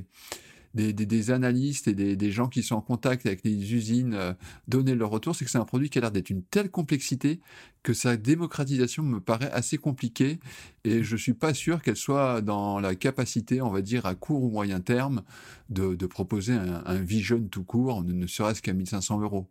des, 0.73 1.31
analystes 1.31 1.87
et 1.87 1.93
des, 1.93 2.31
gens 2.31 2.47
qui 2.47 2.63
sont 2.63 2.75
en 2.75 2.81
contact 2.81 3.25
avec 3.25 3.43
les 3.43 3.73
usines 3.73 4.13
euh, 4.13 4.33
donner 4.67 4.95
leur 4.95 5.09
retour, 5.09 5.35
c'est 5.35 5.45
que 5.45 5.51
c'est 5.51 5.57
un 5.57 5.65
produit 5.65 5.89
qui 5.89 5.97
a 5.97 6.01
l'air 6.01 6.11
d'être 6.11 6.29
une 6.29 6.43
telle 6.43 6.69
complexité 6.69 7.39
que 7.81 7.93
sa 7.93 8.17
démocratisation 8.17 9.03
me 9.03 9.19
paraît 9.19 9.51
assez 9.51 9.77
compliquée 9.77 10.39
et 10.83 11.03
je 11.03 11.15
suis 11.15 11.33
pas 11.33 11.53
sûr 11.53 11.81
qu'elle 11.81 11.95
soit 11.95 12.41
dans 12.41 12.79
la 12.79 12.95
capacité, 12.95 13.61
on 13.61 13.69
va 13.69 13.81
dire, 13.81 14.05
à 14.05 14.15
court 14.15 14.43
ou 14.43 14.49
moyen 14.49 14.79
terme, 14.79 15.23
de, 15.69 15.95
proposer 16.05 16.53
un, 16.53 16.95
vision 16.95 17.39
tout 17.49 17.63
court, 17.63 18.03
ne, 18.03 18.27
serait-ce 18.27 18.61
qu'à 18.61 18.73
1500 18.73 19.21
euros. 19.21 19.47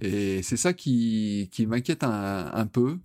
Et 0.00 0.42
c'est 0.42 0.56
ça 0.56 0.72
qui, 0.72 1.48
m'inquiète 1.66 2.04
un, 2.04 2.66
peu. 2.66 2.98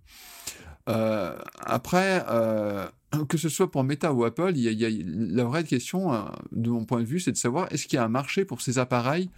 Euh, 0.90 1.38
après, 1.62 2.24
euh, 2.30 2.88
que 3.27 3.38
ce 3.38 3.50
soit 3.50 3.70
pour 3.70 3.84
Meta 3.84 4.13
ou 4.13 4.24
Apple, 4.24 4.56
y 4.56 4.86
a, 4.86 4.89
la 5.06 5.44
vraie 5.44 5.63
question, 5.63 6.13
euh, 6.13 6.24
de 6.51 6.70
mon 6.70 6.86
point 6.86 7.01
de 7.01 7.06
vue, 7.06 7.20
c'est 7.20 7.32
de 7.32 7.38
savoir 7.38 7.72
est-ce 7.72 7.88
qu'il 7.88 7.98
y 7.98 8.00
a 8.00 8.06
un 8.06 8.10
marché 8.10 8.46
pour 8.46 8.62
ces 8.62 8.80
appareils, 8.80 9.30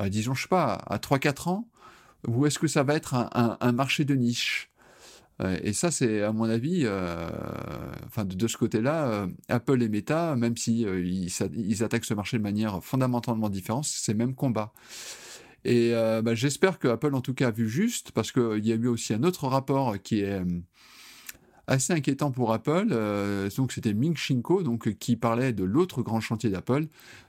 euh, 0.00 0.08
disons, 0.08 0.34
je 0.34 0.42
sais 0.42 0.48
pas, 0.48 0.74
à 0.86 0.98
3-4 0.98 1.48
ans, 1.48 1.68
ou 2.26 2.46
est-ce 2.46 2.58
que 2.58 2.66
ça 2.66 2.82
va 2.82 2.94
être 2.94 3.14
un, 3.14 3.72
marché 3.72 4.04
de 4.04 4.14
niche? 4.14 4.70
Euh, 5.42 5.58
Et 5.62 5.72
ça, 5.72 5.90
c'est 5.90 6.22
à 6.22 6.32
mon 6.32 6.44
avis, 6.44 6.86
enfin 8.06 8.24
de, 8.24 8.48
ce 8.48 8.56
côté-là, 8.56 9.28
Apple 9.48 9.82
et 9.82 9.88
Meta, 9.88 10.34
même 10.36 10.56
si 10.56 10.82
ils, 10.82 11.82
attaquent 11.84 12.04
ce 12.06 12.14
marché 12.14 12.38
de 12.38 12.42
manière 12.42 12.82
fondamentalement 12.82 13.50
différente, 13.50 13.84
c'est 13.84 14.12
le 14.12 14.18
même 14.18 14.34
combat. 14.34 14.72
Et 15.66 15.92
bah, 16.22 16.34
j'espère 16.34 16.78
que 16.78 16.88
Apple, 16.88 17.14
en 17.14 17.20
tout 17.20 17.34
cas, 17.34 17.48
a 17.48 17.50
vu 17.50 17.68
juste, 17.68 18.12
parce 18.12 18.32
qu'il 18.32 18.64
y 18.64 18.72
a 18.72 18.76
eu 18.76 18.86
aussi 18.86 19.12
un 19.12 19.22
autre 19.22 19.46
rapport 19.46 20.00
qui 20.02 20.20
est 20.20 20.40
assez 21.66 21.92
inquiétant 21.92 22.30
pour 22.30 22.52
Apple. 22.52 22.88
Euh, 22.90 23.48
donc 23.56 23.72
c'était 23.72 23.94
Ming 23.94 24.16
Shinko, 24.16 24.62
donc 24.62 24.94
qui 24.94 25.16
parlait 25.16 25.52
de 25.52 25.64
l'autre 25.64 26.02
grand 26.02 26.20
chantier 26.20 26.50
d'Apple. 26.50 26.86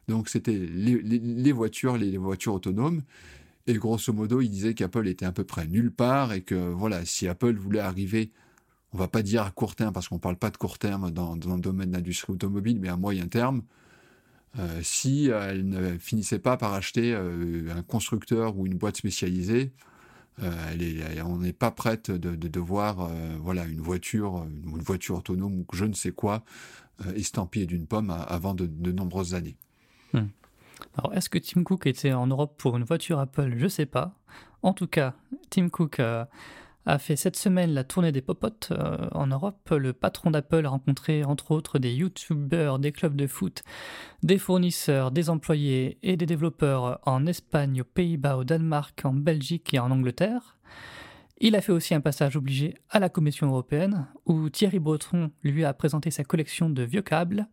Donc 0.08 0.30
c'était 0.30 0.58
les, 0.58 1.51
voitures, 1.51 1.98
les, 1.98 2.18
voitures 2.18 2.54
autonomes. 2.54 3.01
Et 3.68 3.74
grosso 3.75 4.13
modo, 4.13 4.42
il 4.42 4.50
disait 4.50 4.74
qu'Apple 4.75 5.08
était 5.08 5.25
à 5.25 5.32
peu 5.32 5.44
près 5.44 5.65
nulle 5.68 5.92
part 5.92 6.34
et 6.34 6.42
que 6.42 6.56
voilà, 6.56 7.04
si 7.06 7.27
Apple 7.27 7.56
voulait 7.56 7.80
arriver, 7.80 8.32
on 8.94 8.98
va 8.98 9.08
pas 9.08 9.24
dire 9.24 9.44
à 9.44 9.51
court 9.51 9.75
terme 9.75 9.92
parce 9.92 10.08
qu'on 10.08 10.20
parle 10.20 10.38
pas 10.38 10.51
de 10.51 10.58
court 10.58 10.77
terme 10.77 11.12
dans, 11.12 11.36
le 11.36 11.60
domaine 11.60 11.89
de 11.89 11.96
l'industrie 11.96 12.34
automobile, 12.34 12.80
mais 12.80 12.89
à 12.89 12.96
moyen 12.96 13.27
terme, 13.27 13.63
euh, 14.60 14.80
si 14.84 15.27
elle 15.27 15.68
ne 15.68 15.98
finissait 15.98 16.39
pas 16.39 16.58
par 16.58 16.74
acheter 16.74 17.13
euh, 17.13 17.75
un 17.75 17.82
constructeur 17.82 18.58
ou 18.58 18.68
une 18.68 18.75
boîte 18.75 18.98
spécialisée, 18.98 19.74
euh, 20.44 21.24
on 21.25 21.38
n'est 21.38 21.54
pas 21.54 21.72
prête 21.72 22.12
de, 22.12 22.36
de, 22.36 22.60
voir 22.60 23.01
euh, 23.01 23.38
voilà, 23.39 23.65
une 23.65 23.80
voiture, 23.80 24.46
une, 24.46 24.82
voiture 24.82 25.18
autonome 25.18 25.60
ou 25.60 25.65
je 25.74 25.86
ne 25.86 25.94
sais 25.94 26.12
quoi, 26.12 26.44
euh, 27.06 27.13
estampillée 27.13 27.65
d'une 27.65 27.88
pomme 27.88 28.10
avant 28.10 28.54
de, 28.54 28.92
nombreuses 28.92 29.34
années. 29.34 29.58
Hmm. 30.13 30.27
Alors, 30.98 31.13
est-ce 31.13 31.30
que 31.30 31.38
Tim 31.38 31.63
Cook 31.63 31.88
était 31.88 32.13
en 32.13 32.27
Europe 32.27 32.56
pour 32.58 32.75
une 32.75 32.84
voiture 32.84 33.20
Apple? 33.20 33.54
Je 33.58 33.63
ne 33.63 33.70
sais 33.70 33.86
pas. 33.86 34.13
En 34.62 34.74
tout 34.74 34.88
cas, 34.88 35.13
Tim 35.50 35.70
Cook 35.70 36.01
a 36.86 37.00
fait 37.00 37.15
cette 37.15 37.36
semaine 37.36 37.74
la 37.74 37.84
tournée 37.84 38.12
des 38.12 38.22
popotes 38.22 38.70
euh, 38.72 39.08
en 39.12 39.27
Europe. 39.27 39.70
Le 39.72 39.94
patron 39.94 40.32
d'Apple 40.32 40.65
a 40.65 40.70
rencontré 40.70 41.24
entre 41.24 41.51
autres 41.51 41.80
des 41.80 41.94
youtubeurs, 41.94 42.80
des 42.80 42.92
clubs 42.92 43.15
de 43.15 43.27
foot, 43.27 43.63
des 44.24 44.38
fournisseurs, 44.38 45.12
des 45.12 45.30
employés 45.30 45.98
et 46.04 46.18
des 46.18 46.25
développeurs 46.25 47.00
en 47.06 47.25
Espagne, 47.25 47.82
aux 47.82 47.86
Pays-Bas, 47.86 48.38
au 48.38 48.44
Danemark, 48.44 49.01
en 49.04 49.13
Belgique 49.13 49.74
et 49.74 49.80
en 49.80 49.92
Angleterre. 49.92 50.58
Il 51.39 51.56
a 51.56 51.62
fait 51.62 51.72
aussi 51.72 51.94
un 51.94 52.01
passage 52.01 52.38
obligé 52.38 52.75
à 52.89 53.00
la 53.00 53.10
Commission 53.10 53.48
européenne, 53.48 54.08
où 54.25 54.50
Thierry 54.50 54.80
Breton 54.80 55.32
lui 55.44 55.65
a 55.65 55.74
présenté 55.74 56.12
sa 56.12 56.24
collection 56.24 56.70
de 56.70 56.84
vieux 56.84 57.01
câbles. 57.01 57.48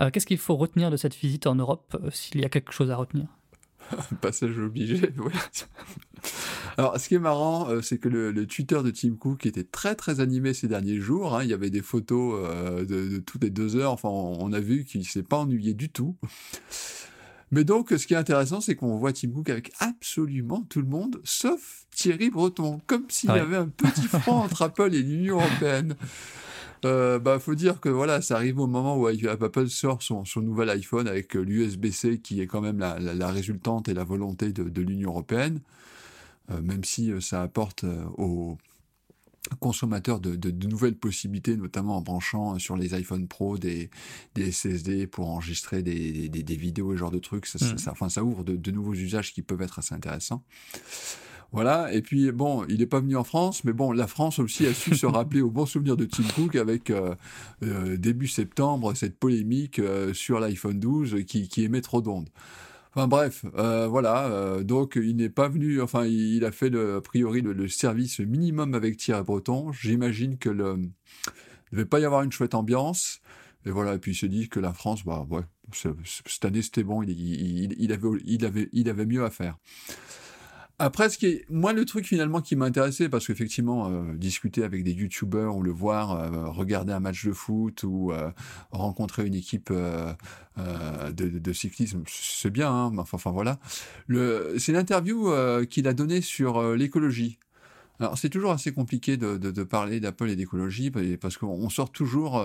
Euh, 0.00 0.10
qu'est-ce 0.10 0.26
qu'il 0.26 0.38
faut 0.38 0.56
retenir 0.56 0.90
de 0.90 0.96
cette 0.96 1.14
visite 1.14 1.46
en 1.46 1.54
Europe, 1.54 1.96
euh, 2.02 2.10
s'il 2.10 2.40
y 2.40 2.44
a 2.44 2.48
quelque 2.48 2.72
chose 2.72 2.90
à 2.90 2.96
retenir? 2.96 3.26
Passage 4.20 4.58
obligé. 4.58 5.10
Alors, 6.76 6.98
ce 6.98 7.08
qui 7.08 7.14
est 7.14 7.20
marrant, 7.20 7.68
euh, 7.68 7.82
c'est 7.82 7.98
que 7.98 8.08
le, 8.08 8.46
Twitter 8.46 8.80
de 8.82 8.90
Tim 8.90 9.16
Cook 9.16 9.46
était 9.46 9.64
très 9.64 9.94
très 9.94 10.20
animé 10.20 10.54
ces 10.54 10.68
derniers 10.68 11.00
jours. 11.00 11.36
Hein. 11.36 11.44
Il 11.44 11.50
y 11.50 11.54
avait 11.54 11.70
des 11.70 11.82
photos 11.82 12.40
euh, 12.44 12.84
de, 12.84 13.18
toutes 13.18 13.42
les 13.42 13.50
deux 13.50 13.76
heures. 13.76 13.92
Enfin, 13.92 14.08
on, 14.08 14.52
a 14.52 14.60
vu 14.60 14.84
qu'il 14.84 15.04
s'est 15.04 15.22
pas 15.22 15.38
ennuyé 15.38 15.74
du 15.74 15.88
tout. 15.88 16.16
Mais 17.52 17.62
donc, 17.62 17.90
ce 17.90 18.06
qui 18.06 18.14
est 18.14 18.16
intéressant, 18.16 18.60
c'est 18.60 18.74
qu'on 18.74 18.96
voit 18.96 19.12
Tim 19.12 19.30
Cook 19.30 19.48
avec 19.50 19.72
absolument 19.78 20.66
tout 20.68 20.80
le 20.80 20.88
monde, 20.88 21.20
sauf 21.22 21.86
Thierry 21.94 22.28
Breton, 22.28 22.80
comme 22.88 23.04
s'il 23.08 23.30
y 23.30 23.34
avait 23.34 23.56
un 23.56 23.68
petit 23.68 24.08
front 24.08 24.38
entre 24.38 24.62
Apple 24.62 24.92
et 24.92 25.02
l'Union 25.02 25.36
européenne. 25.36 25.94
Euh, 26.84 27.20
bah, 27.20 27.38
faut 27.38 27.54
dire 27.54 27.80
que 27.80 27.88
voilà, 27.88 28.20
ça 28.20 28.34
arrive 28.34 28.58
au 28.58 28.66
moment 28.66 28.98
où 28.98 29.06
Apple 29.06 29.68
sort 29.68 30.02
son, 30.02 30.24
nouvel 30.42 30.70
iPhone 30.70 31.06
avec 31.06 31.34
l'USB-C 31.34 32.18
qui 32.18 32.40
est 32.40 32.48
quand 32.48 32.60
même 32.60 32.80
la, 32.80 33.28
résultante 33.30 33.88
et 33.88 33.94
la 33.94 34.04
volonté 34.04 34.52
de 34.52 34.82
l'Union 34.82 35.10
européenne. 35.10 35.60
Euh, 36.50 36.62
même 36.62 36.84
si 36.84 37.10
euh, 37.10 37.20
ça 37.20 37.42
apporte 37.42 37.84
euh, 37.84 38.04
aux 38.16 38.56
consommateurs 39.60 40.18
de, 40.20 40.50
nouvelles 40.66 40.96
possibilités, 40.96 41.56
notamment 41.56 41.98
en 41.98 42.00
branchant 42.00 42.58
sur 42.58 42.76
les 42.76 42.94
iPhone 42.94 43.28
Pro 43.28 43.58
des, 43.58 43.90
SSD 44.36 45.06
pour 45.06 45.30
enregistrer 45.30 45.82
des, 45.82 46.56
vidéos 46.56 46.92
et 46.92 46.96
ce 46.96 47.00
genre 47.00 47.10
de 47.12 47.18
trucs. 47.18 47.46
Ça, 47.46 47.64
mm. 47.64 47.76
enfin, 47.90 48.08
ça 48.08 48.24
ouvre 48.24 48.42
de, 48.42 48.70
nouveaux 48.72 48.94
usages 48.94 49.32
qui 49.32 49.42
peuvent 49.42 49.62
être 49.62 49.78
assez 49.78 49.94
intéressants. 49.94 50.42
Voilà, 51.52 51.92
et 51.92 52.02
puis 52.02 52.32
bon, 52.32 52.64
il 52.68 52.78
n'est 52.78 52.86
pas 52.86 53.00
venu 53.00 53.16
en 53.16 53.24
France, 53.24 53.64
mais 53.64 53.72
bon, 53.72 53.92
la 53.92 54.06
France 54.06 54.38
aussi 54.40 54.66
a 54.66 54.74
su 54.74 54.94
se 54.94 55.06
rappeler 55.06 55.40
au 55.40 55.50
bon 55.50 55.64
souvenir 55.64 55.96
de 55.96 56.04
Tim 56.04 56.24
Cook 56.34 56.56
avec 56.56 56.90
euh, 56.90 57.14
euh, 57.62 57.96
début 57.96 58.26
septembre 58.26 58.94
cette 58.94 59.18
polémique 59.18 59.78
euh, 59.78 60.12
sur 60.12 60.40
l'iPhone 60.40 60.80
12 60.80 61.24
qui, 61.26 61.48
qui 61.48 61.62
émet 61.62 61.82
trop 61.82 62.02
d'ondes. 62.02 62.28
Enfin 62.96 63.08
bref, 63.08 63.44
voilà, 63.54 64.62
donc 64.62 64.96
il 64.96 65.16
n'est 65.16 65.28
pas 65.28 65.48
venu, 65.48 65.82
enfin 65.82 66.06
il, 66.06 66.42
a 66.46 66.50
fait 66.50 66.70
le, 66.70 66.96
a 66.96 67.00
priori 67.02 67.42
le, 67.42 67.68
service 67.68 68.20
minimum 68.20 68.72
avec 68.72 68.96
Thierry 68.96 69.22
Breton. 69.22 69.70
J'imagine 69.70 70.38
que 70.38 70.48
le 70.48 70.76
ne 70.76 70.88
devait 71.72 71.84
pas 71.84 72.00
y 72.00 72.06
avoir 72.06 72.22
une 72.22 72.32
chouette 72.32 72.54
ambiance. 72.54 73.20
Et 73.66 73.70
voilà, 73.70 73.94
et 73.94 73.98
puis 73.98 74.12
il 74.12 74.14
se 74.14 74.26
dit 74.26 74.48
que 74.48 74.60
la 74.60 74.72
France, 74.72 75.04
bah 75.04 75.26
ouais, 75.28 75.42
cette 76.04 76.44
année 76.44 76.62
c'était 76.62 76.84
bon, 76.84 77.02
il, 77.02 77.10
il, 77.10 77.74
il, 77.78 77.92
avait, 77.92 78.08
il, 78.24 78.44
avait, 78.46 78.68
il 78.72 78.88
avait 78.88 79.06
mieux 79.06 79.24
à 79.24 79.30
faire. 79.30 79.58
Après, 80.78 81.08
ce 81.08 81.16
qui 81.16 81.26
est, 81.26 81.46
moi, 81.48 81.72
le 81.72 81.86
truc 81.86 82.04
finalement 82.06 82.42
qui 82.42 82.54
m'a 82.54 82.66
intéressé, 82.66 83.08
parce 83.08 83.26
qu'effectivement, 83.26 83.90
euh, 83.90 84.12
discuter 84.14 84.62
avec 84.62 84.84
des 84.84 84.92
youtubeurs 84.92 85.56
ou 85.56 85.62
le 85.62 85.70
voir, 85.70 86.12
euh, 86.12 86.50
regarder 86.50 86.92
un 86.92 87.00
match 87.00 87.24
de 87.24 87.32
foot 87.32 87.82
ou 87.82 88.12
euh, 88.12 88.30
rencontrer 88.72 89.26
une 89.26 89.34
équipe 89.34 89.72
de, 89.72 91.12
de, 91.12 91.52
cyclisme, 91.54 92.02
c'est 92.06 92.50
bien, 92.50 92.70
hein, 92.70 92.92
enfin, 92.98 93.14
enfin 93.14 93.30
voilà. 93.30 93.58
C'est 94.58 94.72
l'interview 94.72 95.32
qu'il 95.66 95.88
a 95.88 95.94
donnée 95.94 96.20
sur 96.20 96.74
l'écologie. 96.74 97.38
Alors, 97.98 98.18
c'est 98.18 98.28
toujours 98.28 98.52
assez 98.52 98.72
compliqué 98.72 99.16
de, 99.16 99.38
de, 99.38 99.50
de 99.50 99.62
parler 99.64 99.98
d'Apple 99.98 100.28
et 100.28 100.36
d'écologie, 100.36 100.90
parce 101.20 101.38
qu'on 101.38 101.70
sort 101.70 101.90
toujours, 101.90 102.44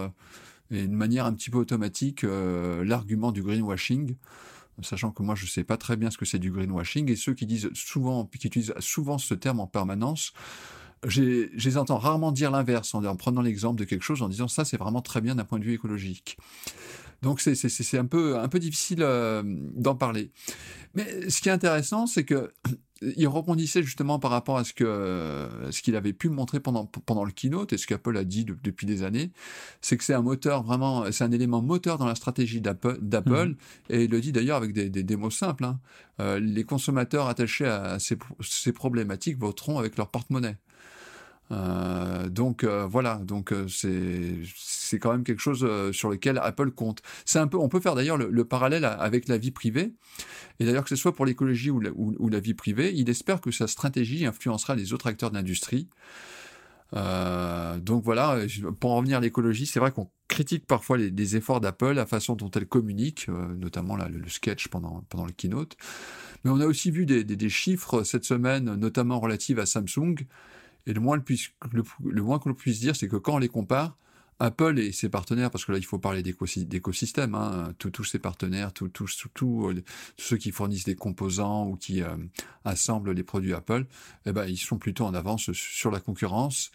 d'une 0.70 0.94
manière 0.94 1.26
un 1.26 1.34
petit 1.34 1.50
peu 1.50 1.58
automatique, 1.58 2.24
l'argument 2.24 3.34
du 3.34 3.44
greenwashing 3.44 4.16
sachant 4.84 5.12
que 5.12 5.24
moi 5.24 5.36
je 5.36 5.46
sais 5.46 5.64
pas 5.64 5.78
très 5.78 5.98
bien 5.98 6.12
ce 6.12 6.18
que 6.18 6.26
c'est 6.26 6.40
du 6.40 6.52
greenwashing, 6.52 7.10
et 7.12 7.16
ceux 7.16 7.34
qui 7.34 7.46
disent 7.46 7.70
souvent, 7.74 8.26
qui 8.26 8.48
utilisent 8.48 8.74
souvent 8.80 9.18
ce 9.18 9.34
terme 9.34 9.60
en 9.60 9.68
permanence, 9.68 10.34
je 11.06 11.50
les 11.54 11.78
entends 11.78 11.98
rarement 11.98 12.32
dire 12.32 12.52
l'inverse 12.52 12.94
en, 12.94 13.16
prenant 13.16 13.42
l'exemple 13.42 13.80
de 13.80 13.86
quelque 13.86 14.04
chose 14.04 14.22
en 14.22 14.30
disant 14.30 14.48
ça 14.48 14.66
c'est 14.66 14.78
vraiment 14.78 15.02
très 15.02 15.22
bien 15.22 15.36
d'un 15.36 15.46
point 15.46 15.60
de 15.60 15.64
vue 15.64 15.74
écologique. 15.74 16.38
Donc 17.22 17.40
c'est 17.40 17.98
un 17.98 18.06
peu, 18.06 18.40
un 18.40 18.48
peu 18.48 18.60
difficile 18.60 19.00
euh, 19.02 19.44
d'en 19.46 19.96
parler. 19.96 20.32
Mais 20.96 21.30
ce 21.30 21.42
qui 21.42 21.50
est 21.50 21.52
intéressant, 21.52 22.08
c'est 22.08 22.24
que 22.24 22.52
il 23.01 23.27
rebondissait 23.27 23.84
justement 23.84 24.20
par 24.20 24.31
rapport 24.31 24.58
à 24.58 24.63
ce 24.63 24.74
que 24.74 25.48
ce 25.70 25.81
qu'il 25.81 25.96
avait 25.96 26.13
pu 26.13 26.29
montrer 26.29 26.60
pendant 26.60 26.86
pendant 26.86 27.24
le 27.24 27.31
keynote 27.31 27.74
et 27.74 27.77
ce 27.77 27.88
qu'Apple 27.88 28.15
a 28.17 28.24
dit 28.24 28.46
depuis 28.46 28.86
des 28.86 29.03
années, 29.03 29.31
c'est 29.81 29.98
que 29.98 30.03
c'est 30.03 30.13
un 30.13 30.22
moteur 30.22 30.63
vraiment, 30.63 31.12
c'est 31.12 31.24
un 31.24 31.31
élément 31.31 31.62
moteur 31.62 31.98
dans 31.98 32.05
la 32.05 32.15
stratégie 32.15 32.62
d'Apple, 32.62 33.00
mmh. 33.01 33.55
et 33.89 34.03
il 34.03 34.12
le 34.12 34.22
dit 34.22 34.31
d'ailleurs 34.31 34.58
avec 34.58 34.74
des, 34.74 34.89
des, 34.89 35.03
des, 35.03 35.15
mots 35.15 35.29
simples. 35.29 35.65
Hein. 35.65 35.79
Euh, 36.20 36.39
les 36.39 36.63
consommateurs 36.63 37.27
attachés 37.27 37.65
à 37.65 38.00
ces, 38.00 38.17
ces 38.41 38.72
problématiques 38.72 39.38
voteront 39.38 39.79
avec 39.79 39.98
leur 39.98 40.10
porte-monnaie. 40.10 40.58
Euh, 41.51 42.29
donc 42.29 42.63
euh, 42.63 42.86
voilà, 42.86 43.15
donc 43.15 43.51
euh, 43.51 43.67
c'est 43.67 44.38
c'est 44.55 45.00
quand 45.00 45.12
même 45.12 45.24
quelque 45.24 45.39
chose 45.39 45.67
sur 45.91 46.10
lequel 46.10 46.38
Apple 46.41 46.72
compte. 46.72 47.01
C'est 47.25 47.39
un 47.39 47.48
peu, 47.48 47.58
on 47.58 47.70
peut 47.70 47.79
faire 47.79 47.96
d'ailleurs 47.96 48.17
le, 48.17 48.46
parallèle 48.46 48.86
avec 48.86 49.27
la 49.27 49.38
vie 49.38 49.51
privée. 49.51 49.93
Et 50.60 50.65
d'ailleurs 50.65 50.84
que 50.84 50.89
ce 50.89 50.96
soit 50.96 51.15
pour 51.15 51.25
l'écologie 51.25 51.70
ou, 51.70 51.79
la 52.29 52.39
vie 52.39 52.53
privée, 52.53 52.93
il 52.93 53.10
espère 53.10 53.41
que 53.41 53.51
sa 53.51 53.67
stratégie 53.67 54.25
influencera 54.25 54.75
les 54.75 54.93
autres 54.93 55.08
acteurs 55.08 55.31
de 55.31 55.36
l'industrie. 55.36 55.88
donc 56.93 58.03
voilà, 58.03 58.38
pour 58.79 58.91
en 58.91 58.98
revenir 58.98 59.20
à 59.20 59.22
l'écologie, 59.22 59.65
c'est 59.65 59.79
vrai 59.79 59.91
qu'on 59.91 60.10
critique 60.27 60.67
parfois 60.67 60.98
les, 60.98 61.36
efforts 61.38 61.62
d'Apple, 61.62 61.93
la 61.93 62.05
façon 62.05 62.36
dont 62.36 62.51
elle 62.51 62.67
communique, 62.67 63.27
notamment 63.29 63.96
là, 63.96 64.10
le, 64.10 64.27
sketch 64.27 64.67
pendant, 64.67 65.05
le 65.25 65.31
keynote. 65.31 65.77
Mais 66.43 66.51
on 66.51 66.60
a 66.60 66.65
aussi 66.65 66.91
vu 66.91 67.05
des, 67.05 67.24
des 67.24 67.50
chiffres 67.50 68.03
cette 68.03 68.25
semaine, 68.25 68.75
notamment 68.75 69.22
relatifs 69.22 69.58
à 69.58 69.65
Samsung, 69.65 70.15
et 70.86 70.94
le 70.94 71.00
moins, 71.00 71.22
le, 71.72 72.22
moins 72.22 72.40
que 72.40 72.50
l'on 72.50 72.56
puisse 72.56 72.80
dire, 72.80 72.96
c'est 72.96 73.08
que 73.08 73.16
quand 73.16 73.36
on 73.36 73.40
les 73.40 73.50
compare, 73.50 73.98
Apple 74.40 74.80
et 74.80 74.92
ses 74.92 75.08
partenaires, 75.08 75.52
parce 75.52 75.66
que 75.66 75.72
là 75.72 75.78
il 75.78 75.86
faut 75.86 76.00
parler 76.00 76.24
d'écosystème, 76.24 77.36
hein, 77.36 77.74
tous 77.78 78.04
ses 78.04 78.18
partenaires, 78.18 78.74
tous 78.74 79.30
ceux 80.18 80.38
qui 80.38 80.52
fournissent 80.52 80.86
des 80.86 80.96
composants 80.96 81.68
ou 81.68 81.76
qui 81.76 82.02
euh, 82.02 82.18
assemblent 82.66 83.12
les 83.12 83.24
produits 83.24 83.54
Apple, 83.54 83.86
eh 84.26 84.32
ben, 84.32 84.46
ils 84.48 84.58
sont 84.58 84.80
plutôt 84.80 85.06
en 85.06 85.13
avance 85.13 85.52
sur 85.52 85.91
la 85.91 86.00
concurrence. 86.00 86.72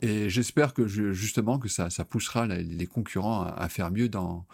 Et 0.00 0.30
j'espère 0.30 0.72
que 0.72 0.86
justement 0.86 1.58
que 1.58 1.68
ça, 1.68 1.88
poussera 2.04 2.46
les 2.46 2.86
concurrents 2.86 3.44
à, 3.44 3.68
faire 3.68 3.90
mieux 3.90 4.08
dans, 4.08 4.46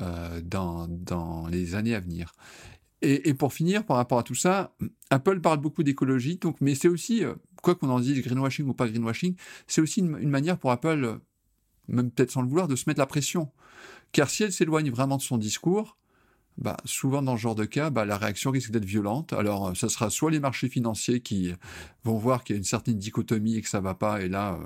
euh, 0.00 0.40
dans, 0.42 1.46
les 1.48 1.74
années 1.74 1.94
à 1.94 2.00
venir. 2.00 2.32
Et, 3.00 3.34
pour 3.34 3.52
finir, 3.52 3.84
par 3.84 3.98
rapport 3.98 4.18
à 4.18 4.22
tout 4.22 4.34
ça, 4.34 4.74
Apple 5.10 5.40
parle 5.40 5.58
beaucoup 5.58 5.82
d'écologie, 5.82 6.36
donc, 6.36 6.56
mais 6.60 6.74
c'est 6.74 6.88
aussi, 6.88 7.22
euh, 7.22 7.34
quoi 7.64 7.74
qu'on 7.74 7.90
en 7.90 7.98
dise, 7.98 8.20
greenwashing 8.22 8.66
ou 8.68 8.74
pas 8.74 8.86
greenwashing, 8.86 9.34
c'est 9.66 9.80
aussi 9.80 10.00
une, 10.00 10.28
manière 10.28 10.58
pour 10.58 10.70
Apple, 10.70 11.04
euh, 11.04 11.16
même 11.88 12.10
peut-être 12.10 12.30
sans 12.30 12.42
le 12.42 12.48
vouloir, 12.48 12.68
de 12.68 12.76
se 12.76 12.84
mettre 12.86 13.00
la 13.00 13.06
pression. 13.06 13.50
Car 14.12 14.30
si 14.30 14.44
elle 14.44 14.52
s'éloigne 14.52 14.90
vraiment 14.90 15.16
de 15.16 15.22
son 15.22 15.38
discours, 15.38 15.96
bah, 16.56 16.76
souvent 16.84 17.20
dans 17.20 17.36
ce 17.36 17.42
genre 17.42 17.56
de 17.56 17.64
cas, 17.64 17.90
bah, 17.90 18.04
la 18.04 18.16
réaction 18.16 18.52
risque 18.52 18.70
d'être 18.70 18.84
violente. 18.84 19.32
Alors, 19.32 19.68
euh, 19.68 19.74
ça 19.74 19.88
sera 19.88 20.08
soit 20.08 20.30
les 20.30 20.38
marchés 20.38 20.68
financiers 20.68 21.20
qui 21.20 21.52
vont 22.04 22.16
voir 22.16 22.44
qu'il 22.44 22.54
y 22.54 22.56
a 22.56 22.58
une 22.58 22.64
certaine 22.64 22.96
dichotomie 22.96 23.56
et 23.56 23.62
que 23.62 23.68
ça 23.68 23.80
va 23.80 23.94
pas, 23.94 24.22
et 24.22 24.28
là, 24.28 24.56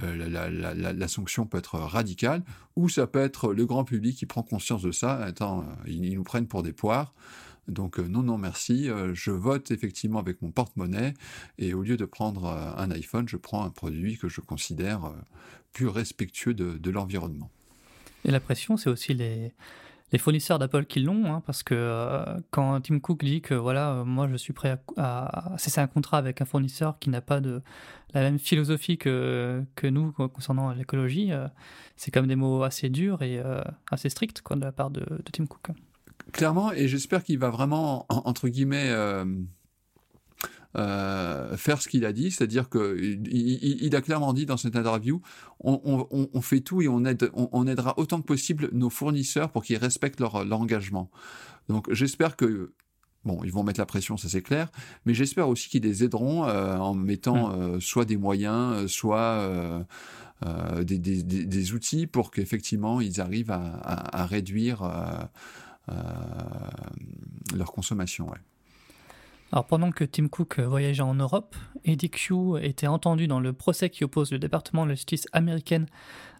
la, 0.00 1.08
sanction 1.08 1.44
peut 1.44 1.58
être 1.58 1.74
radicale, 1.74 2.44
ou 2.76 2.88
ça 2.88 3.06
peut 3.06 3.18
être 3.18 3.52
le 3.52 3.66
grand 3.66 3.84
public 3.84 4.16
qui 4.16 4.26
prend 4.26 4.42
conscience 4.42 4.80
de 4.80 4.92
ça. 4.92 5.16
Attends, 5.16 5.66
ils 5.86 6.14
nous 6.14 6.22
prennent 6.22 6.46
pour 6.46 6.62
des 6.62 6.72
poires. 6.72 7.12
Donc 7.68 7.98
euh, 7.98 8.08
non, 8.08 8.22
non, 8.22 8.38
merci. 8.38 8.90
Euh, 8.90 9.14
je 9.14 9.30
vote 9.30 9.70
effectivement 9.70 10.18
avec 10.18 10.42
mon 10.42 10.50
porte-monnaie 10.50 11.14
et 11.58 11.74
au 11.74 11.82
lieu 11.82 11.96
de 11.96 12.06
prendre 12.06 12.46
euh, 12.46 12.72
un 12.76 12.90
iPhone, 12.90 13.28
je 13.28 13.36
prends 13.36 13.64
un 13.64 13.70
produit 13.70 14.16
que 14.16 14.28
je 14.28 14.40
considère 14.40 15.12
plus 15.72 15.86
respectueux 15.86 16.54
de, 16.54 16.90
l'environnement. 16.90 17.50
Et 18.24 18.30
la 18.30 18.40
pression, 18.40 18.76
c'est 18.76 18.88
aussi 18.88 19.12
les, 19.12 19.52
fournisseurs 20.18 20.58
d'Apple 20.58 20.86
qui 20.86 21.00
l'ont, 21.00 21.26
hein, 21.26 21.42
parce 21.44 21.62
que 21.62 22.24
quand 22.50 22.80
Tim 22.80 22.98
Cook 22.98 23.22
dit 23.22 23.42
que 23.42 23.54
voilà, 23.54 24.02
moi 24.04 24.26
je 24.28 24.36
suis 24.36 24.54
prêt 24.54 24.80
à, 24.96 25.54
cesser 25.58 25.80
un 25.80 25.86
contrat 25.86 26.16
avec 26.16 26.40
un 26.40 26.46
fournisseur 26.46 26.98
qui 26.98 27.10
n'a 27.10 27.20
pas 27.20 27.40
la 27.40 28.20
même 28.22 28.38
philosophie 28.38 28.96
que, 28.96 29.62
nous 29.84 30.12
concernant 30.12 30.72
l'écologie, 30.72 31.30
c'est 31.96 32.10
comme 32.10 32.26
des 32.26 32.36
mots 32.36 32.62
assez 32.62 32.88
durs 32.88 33.22
et 33.22 33.40
assez 33.90 34.08
stricts 34.08 34.42
de 34.50 34.64
la 34.64 34.72
part 34.72 34.90
de 34.90 35.04
Tim 35.30 35.46
Cook. 35.46 35.70
Clairement, 36.32 36.72
et 36.72 36.88
j'espère 36.88 37.24
qu'il 37.24 37.38
va 37.38 37.50
vraiment, 37.50 38.06
entre 38.08 38.48
guillemets, 38.48 38.90
euh, 38.90 39.24
euh, 40.76 41.56
faire 41.56 41.80
ce 41.80 41.88
qu'il 41.88 42.04
a 42.04 42.12
dit, 42.12 42.30
c'est-à-dire 42.30 42.68
que 42.68 42.96
il, 43.00 43.96
a 43.96 44.00
clairement 44.02 44.34
dit 44.34 44.44
dans 44.44 44.58
cette 44.58 44.76
interview, 44.76 45.22
on, 45.60 46.40
fait 46.42 46.60
tout 46.60 46.82
et 46.82 46.88
on, 46.88 47.04
aide, 47.04 47.30
on, 47.32 47.66
aidera 47.66 47.98
autant 47.98 48.20
que 48.20 48.26
possible 48.26 48.68
nos 48.72 48.90
fournisseurs 48.90 49.50
pour 49.50 49.64
qu'ils 49.64 49.78
respectent 49.78 50.20
leur, 50.20 50.34
engagement. 50.52 51.10
Donc 51.68 51.92
j'espère 51.92 52.36
que 52.36 52.72
Bon, 53.24 53.42
ils 53.42 53.50
vont 53.50 53.64
mettre 53.64 53.80
la 53.80 53.84
pression, 53.84 54.16
ça 54.16 54.28
c'est 54.28 54.42
clair, 54.42 54.70
mais 55.04 55.12
j'espère 55.12 55.48
aussi 55.48 55.68
qu'ils 55.68 55.82
les 55.82 56.04
aideront 56.04 56.46
euh, 56.46 56.76
en 56.76 56.94
mettant 56.94 57.48
mmh. 57.48 57.80
soit 57.80 58.04
des 58.04 58.16
moyens, 58.16 58.86
soit 58.86 59.84
des, 60.82 61.72
outils 61.72 62.06
pour 62.06 62.30
qu'effectivement 62.30 63.00
ils 63.00 63.20
arrivent 63.20 63.50
à, 63.50 64.24
réduire 64.24 64.82
euh, 64.84 65.24
leur 67.54 67.72
consommation. 67.72 68.30
Alors 69.50 69.66
pendant 69.66 69.90
que 69.90 70.04
Tim 70.04 70.28
Cook 70.28 70.60
voyageait 70.60 71.02
en 71.02 71.14
Europe, 71.14 71.56
Eddie 71.84 72.10
Q 72.10 72.58
était 72.60 72.86
entendu 72.86 73.26
dans 73.28 73.40
le 73.40 73.54
procès 73.54 73.88
qui 73.88 74.04
oppose 74.04 74.30
le 74.30 74.38
département 74.38 74.84
de 74.84 74.90
la 74.90 74.94
justice 74.94 75.26
américaine 75.32 75.86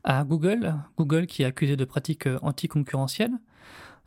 à 0.04 0.24
Google, 0.24 0.74
Google 0.98 1.26
qui 1.26 1.42
est 1.42 1.46
accusé 1.46 1.76
de 1.76 1.84
pratiques 1.86 2.28
anticoncurrentielles. 2.42 3.32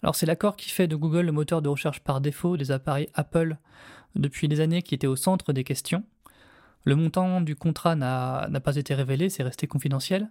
Alors 0.04 0.15
c'est 0.15 0.27
l'accord 0.27 0.56
qui 0.56 0.69
fait 0.69 0.88
de 0.88 0.95
Google 0.95 1.21
le 1.21 1.32
moteur 1.32 1.62
de 1.62 1.69
recherche 1.69 1.99
par 2.01 2.21
défaut 2.21 2.58
des 2.58 2.71
appareils 2.71 3.10
Apple 3.15 3.58
depuis 4.15 4.47
des 4.47 4.60
années 4.60 4.84
qui 4.84 4.93
était 4.93 5.08
au 5.08 5.15
centre 5.15 5.51
des 5.51 5.63
questions. 5.63 6.04
Le 6.84 6.95
montant 6.95 7.41
du 7.41 7.56
contrat 7.56 7.95
n'a 7.95 8.62
pas 8.63 8.75
été 8.75 8.93
révélé, 8.93 9.30
c'est 9.30 9.43
resté 9.43 9.67
confidentiel. 9.67 10.30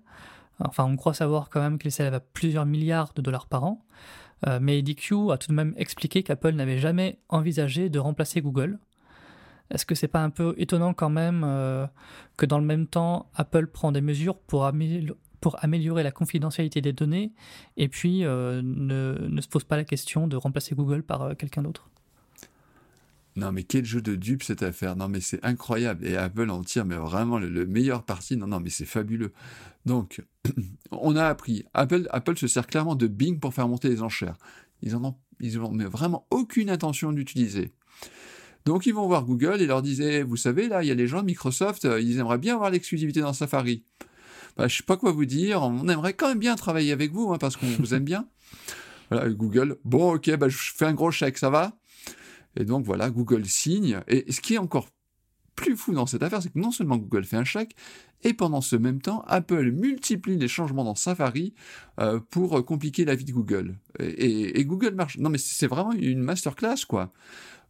Enfin, 0.65 0.85
on 0.85 0.97
croit 0.97 1.15
savoir 1.15 1.51
quand 1.51 1.61
même 1.61 1.79
qu'il 1.79 1.93
s'élève 1.93 2.15
à 2.15 2.21
plusieurs 2.21 2.67
milliards 2.67 3.13
de 3.15 3.23
dollars 3.23 3.47
par 3.47 3.65
an. 3.65 3.85
Euh, 4.47 4.59
mais 4.61 4.79
EDQ 4.79 5.33
a 5.33 5.39
tout 5.39 5.49
de 5.49 5.55
même 5.55 5.75
expliqué 5.77 6.23
qu'Apple 6.23 6.53
n'avait 6.53 6.79
jamais 6.79 7.19
envisagé 7.29 7.91
de 7.91 7.99
remplacer 7.99 8.41
Google. 8.41 8.79
Est-ce 9.71 9.87
que 9.87 9.95
c'est 9.95 10.09
pas 10.09 10.23
un 10.23 10.31
peu 10.31 10.55
étonnant 10.57 10.95
quand 10.95 11.11
même 11.11 11.43
euh, 11.45 11.87
que 12.37 12.47
dans 12.47 12.59
le 12.59 12.65
même 12.65 12.87
temps, 12.87 13.31
Apple 13.35 13.67
prend 13.69 13.93
des 13.93 14.01
mesures 14.01 14.37
pour, 14.37 14.65
améliorer 14.65 16.03
la 16.03 16.11
confidentialité 16.11 16.81
des 16.81 16.93
données 16.93 17.33
et 17.77 17.89
puis 17.89 18.25
euh, 18.25 18.63
ne, 18.65 19.41
se 19.41 19.49
pose 19.49 19.65
pas 19.65 19.77
la 19.77 19.85
question 19.85 20.27
de 20.27 20.37
remplacer 20.37 20.75
Google 20.75 21.03
par 21.03 21.37
quelqu'un 21.37 21.63
d'autre? 21.63 21.89
Non, 23.37 23.53
mais 23.53 23.63
quel 23.63 23.85
jeu 23.85 24.03
de 24.03 24.17
dupe 24.17 24.43
cette 24.43 24.63
affaire. 24.63 24.97
Non, 24.97 25.09
mais 25.09 25.21
c'est 25.21 25.45
incroyable. 25.45 26.07
Et 26.07 26.17
Apple 26.17 26.51
en 26.51 26.63
tire, 26.63 26.85
mais 26.85 26.97
vraiment 26.97 27.39
le, 27.39 27.67
meilleur 27.67 28.03
parti. 28.03 28.37
Non, 28.37 28.47
non, 28.47 28.61
mais 28.61 28.71
c'est 28.71 28.87
fabuleux. 28.87 29.33
Donc, 29.87 30.23
on 30.91 31.17
a 31.17 31.25
appris. 31.25 31.65
Apple, 31.73 32.09
Apple 32.11 32.37
se 32.37 32.49
sert 32.49 32.67
clairement 32.67 32.97
de 32.97 33.07
Bing 33.07 33.39
pour 33.39 33.55
faire 33.55 33.69
monter 33.69 33.89
les 33.89 34.03
enchères. 34.03 34.37
Ils 34.83 34.97
en 34.97 35.05
ont, 35.05 35.17
ils 35.39 35.59
ont 35.61 35.71
mais 35.71 35.85
vraiment 35.85 36.27
aucune 36.31 36.71
intention 36.71 37.13
d'utiliser. 37.13 37.73
Donc 38.67 38.87
ils 38.87 38.93
vont 38.93 39.07
voir 39.07 39.25
Google 39.25 39.61
et 39.61 39.67
leur 39.67 39.83
disaient, 39.83 40.23
vous 40.23 40.37
savez, 40.37 40.69
là, 40.69 40.83
il 40.83 40.89
y 40.89 40.91
a 40.91 40.95
les 40.95 41.07
gens 41.07 41.21
de 41.21 41.27
Microsoft, 41.27 41.87
euh, 41.87 42.01
ils 42.01 42.19
aimeraient 42.19 42.39
bien 42.39 42.55
avoir 42.55 42.71
l'exclusivité 42.71 43.21
dans 43.21 43.33
Safari. 43.33 43.85
Bah, 44.57 44.69
je 44.69 44.77
sais 44.77 44.83
pas 44.83 44.97
quoi 44.97 45.13
vous 45.13 45.25
dire, 45.25 45.63
on 45.63 45.89
aimerait 45.89 46.13
quand 46.13 46.29
même 46.29 46.39
bien 46.39 46.57
travailler 46.57 46.93
avec 46.93 47.13
vous, 47.13 47.33
hein, 47.33 47.39
parce 47.39 47.57
qu'on 47.57 47.67
vous 47.67 47.95
aime 47.95 48.05
bien. 48.05 48.27
Voilà, 49.11 49.29
Google, 49.29 49.77
bon, 49.85 50.15
ok, 50.15 50.37
bah, 50.37 50.49
je 50.49 50.57
fais 50.57 50.85
un 50.85 50.95
gros 50.95 51.11
chèque, 51.11 51.37
ça 51.37 51.51
va? 51.51 51.73
Et 52.57 52.65
donc 52.65 52.85
voilà, 52.85 53.11
Google 53.11 53.47
signe. 53.47 54.01
Et 54.09 54.31
ce 54.33 54.41
qui 54.41 54.55
est 54.55 54.59
encore 54.59 54.89
plus 55.61 55.77
fou 55.77 55.93
dans 55.93 56.07
cette 56.07 56.23
affaire, 56.23 56.43
c'est 56.43 56.53
que 56.53 56.59
non 56.59 56.71
seulement 56.71 56.97
Google 56.97 57.25
fait 57.25 57.37
un 57.37 57.45
chèque, 57.45 57.77
et 58.23 58.35
pendant 58.35 58.61
ce 58.61 58.77
même 58.77 59.01
temps, 59.01 59.23
Apple 59.27 59.71
multiplie 59.73 60.37
les 60.37 60.49
changements 60.49 60.85
dans 60.85 60.95
Safari 60.95 61.55
euh, 62.01 62.21
pour 62.31 62.65
compliquer 62.65 63.05
la 63.05 63.15
vie 63.15 63.25
de 63.25 63.33
Google. 63.33 63.77
Et, 63.99 64.65
Google 64.65 64.95
marche. 64.95 65.19
Non, 65.19 65.31
mais 65.31 65.39
c'est 65.39 65.67
vraiment 65.67 65.93
une 65.93 66.23
masterclass, 66.23 66.85
quoi. 66.89 67.13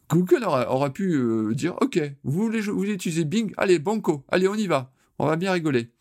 Google 0.09 0.45
aura, 0.45 0.93
pu 0.93 1.14
euh, 1.14 1.55
dire, 1.55 1.77
OK, 1.81 2.01
vous 2.25 2.43
voulez, 2.43 2.61
vous 2.62 2.77
voulez 2.77 2.95
utiliser 2.95 3.25
Bing? 3.25 3.53
Allez, 3.57 3.79
banco, 3.79 4.25
allez, 4.29 4.49
on 4.49 4.55
y 4.55 4.66
va. 4.66 4.93
On 5.21 5.27
va 5.27 5.37
bien 5.37 5.53
rigoler. 5.53 5.93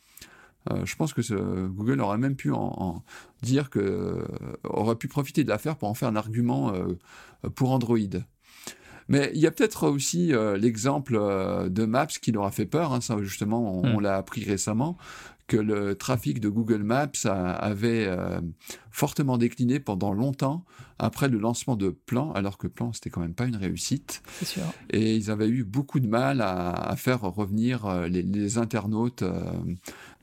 Euh, 0.72 0.84
je 0.84 0.96
pense 0.96 1.14
que 1.14 1.22
Google 1.68 2.02
aurait 2.02 2.18
même 2.18 2.36
pu 2.36 2.52
en, 2.52 3.04
dire 3.44 3.70
que 3.70 4.26
aurait 4.64 4.96
pu 4.96 5.08
profiter 5.08 5.44
de 5.44 5.50
l'affaire 5.50 5.76
pour 5.78 5.90
en 5.90 5.94
faire 5.94 6.10
un 6.10 6.16
argument 6.16 6.74
pour 7.56 7.72
Android. 7.72 7.98
Mais 9.10 9.32
il 9.34 9.42
y 9.42 9.48
a 9.48 9.52
peut-être 9.52 9.88
aussi 9.88 10.34
euh, 10.34 10.56
l'exemple 10.56 11.18
euh, 11.20 11.68
de 11.68 11.84
Maps 11.86 12.06
qui 12.06 12.32
leur 12.32 12.46
a 12.46 12.52
fait 12.52 12.68
peur. 12.68 12.94
Hein, 12.94 13.02
ça, 13.02 13.18
justement, 13.22 13.82
on, 13.82 13.98
hmm. 13.98 14.02
l'a 14.02 14.16
appris 14.16 14.44
récemment 14.44 14.98
que 15.48 15.58
le 15.58 15.96
trafic 15.96 16.40
de 16.40 16.48
Google 16.48 16.84
Maps 16.84 17.26
avait 17.26 18.06
euh, 18.08 18.40
fortement 18.92 19.38
décliné 19.38 19.80
pendant 19.80 20.14
longtemps 20.14 20.66
après 20.98 21.30
le 21.30 21.38
lancement 21.38 21.76
de 21.76 21.90
Plan, 21.90 22.32
alors 22.34 22.58
que 22.58 22.68
Plan 22.68 22.92
c'était 22.94 23.10
quand 23.10 23.22
même 23.22 23.34
pas 23.34 23.46
une 23.46 23.56
réussite. 23.56 24.22
Sûr. 24.44 24.64
Et 24.90 25.16
ils 25.16 25.32
avaient 25.32 25.48
eu 25.48 25.64
beaucoup 25.64 26.00
de 26.00 26.08
mal 26.08 26.42
à, 26.42 26.96
faire 26.98 27.22
revenir 27.22 28.08
les, 28.08 28.22
les 28.22 28.58
internautes 28.58 29.24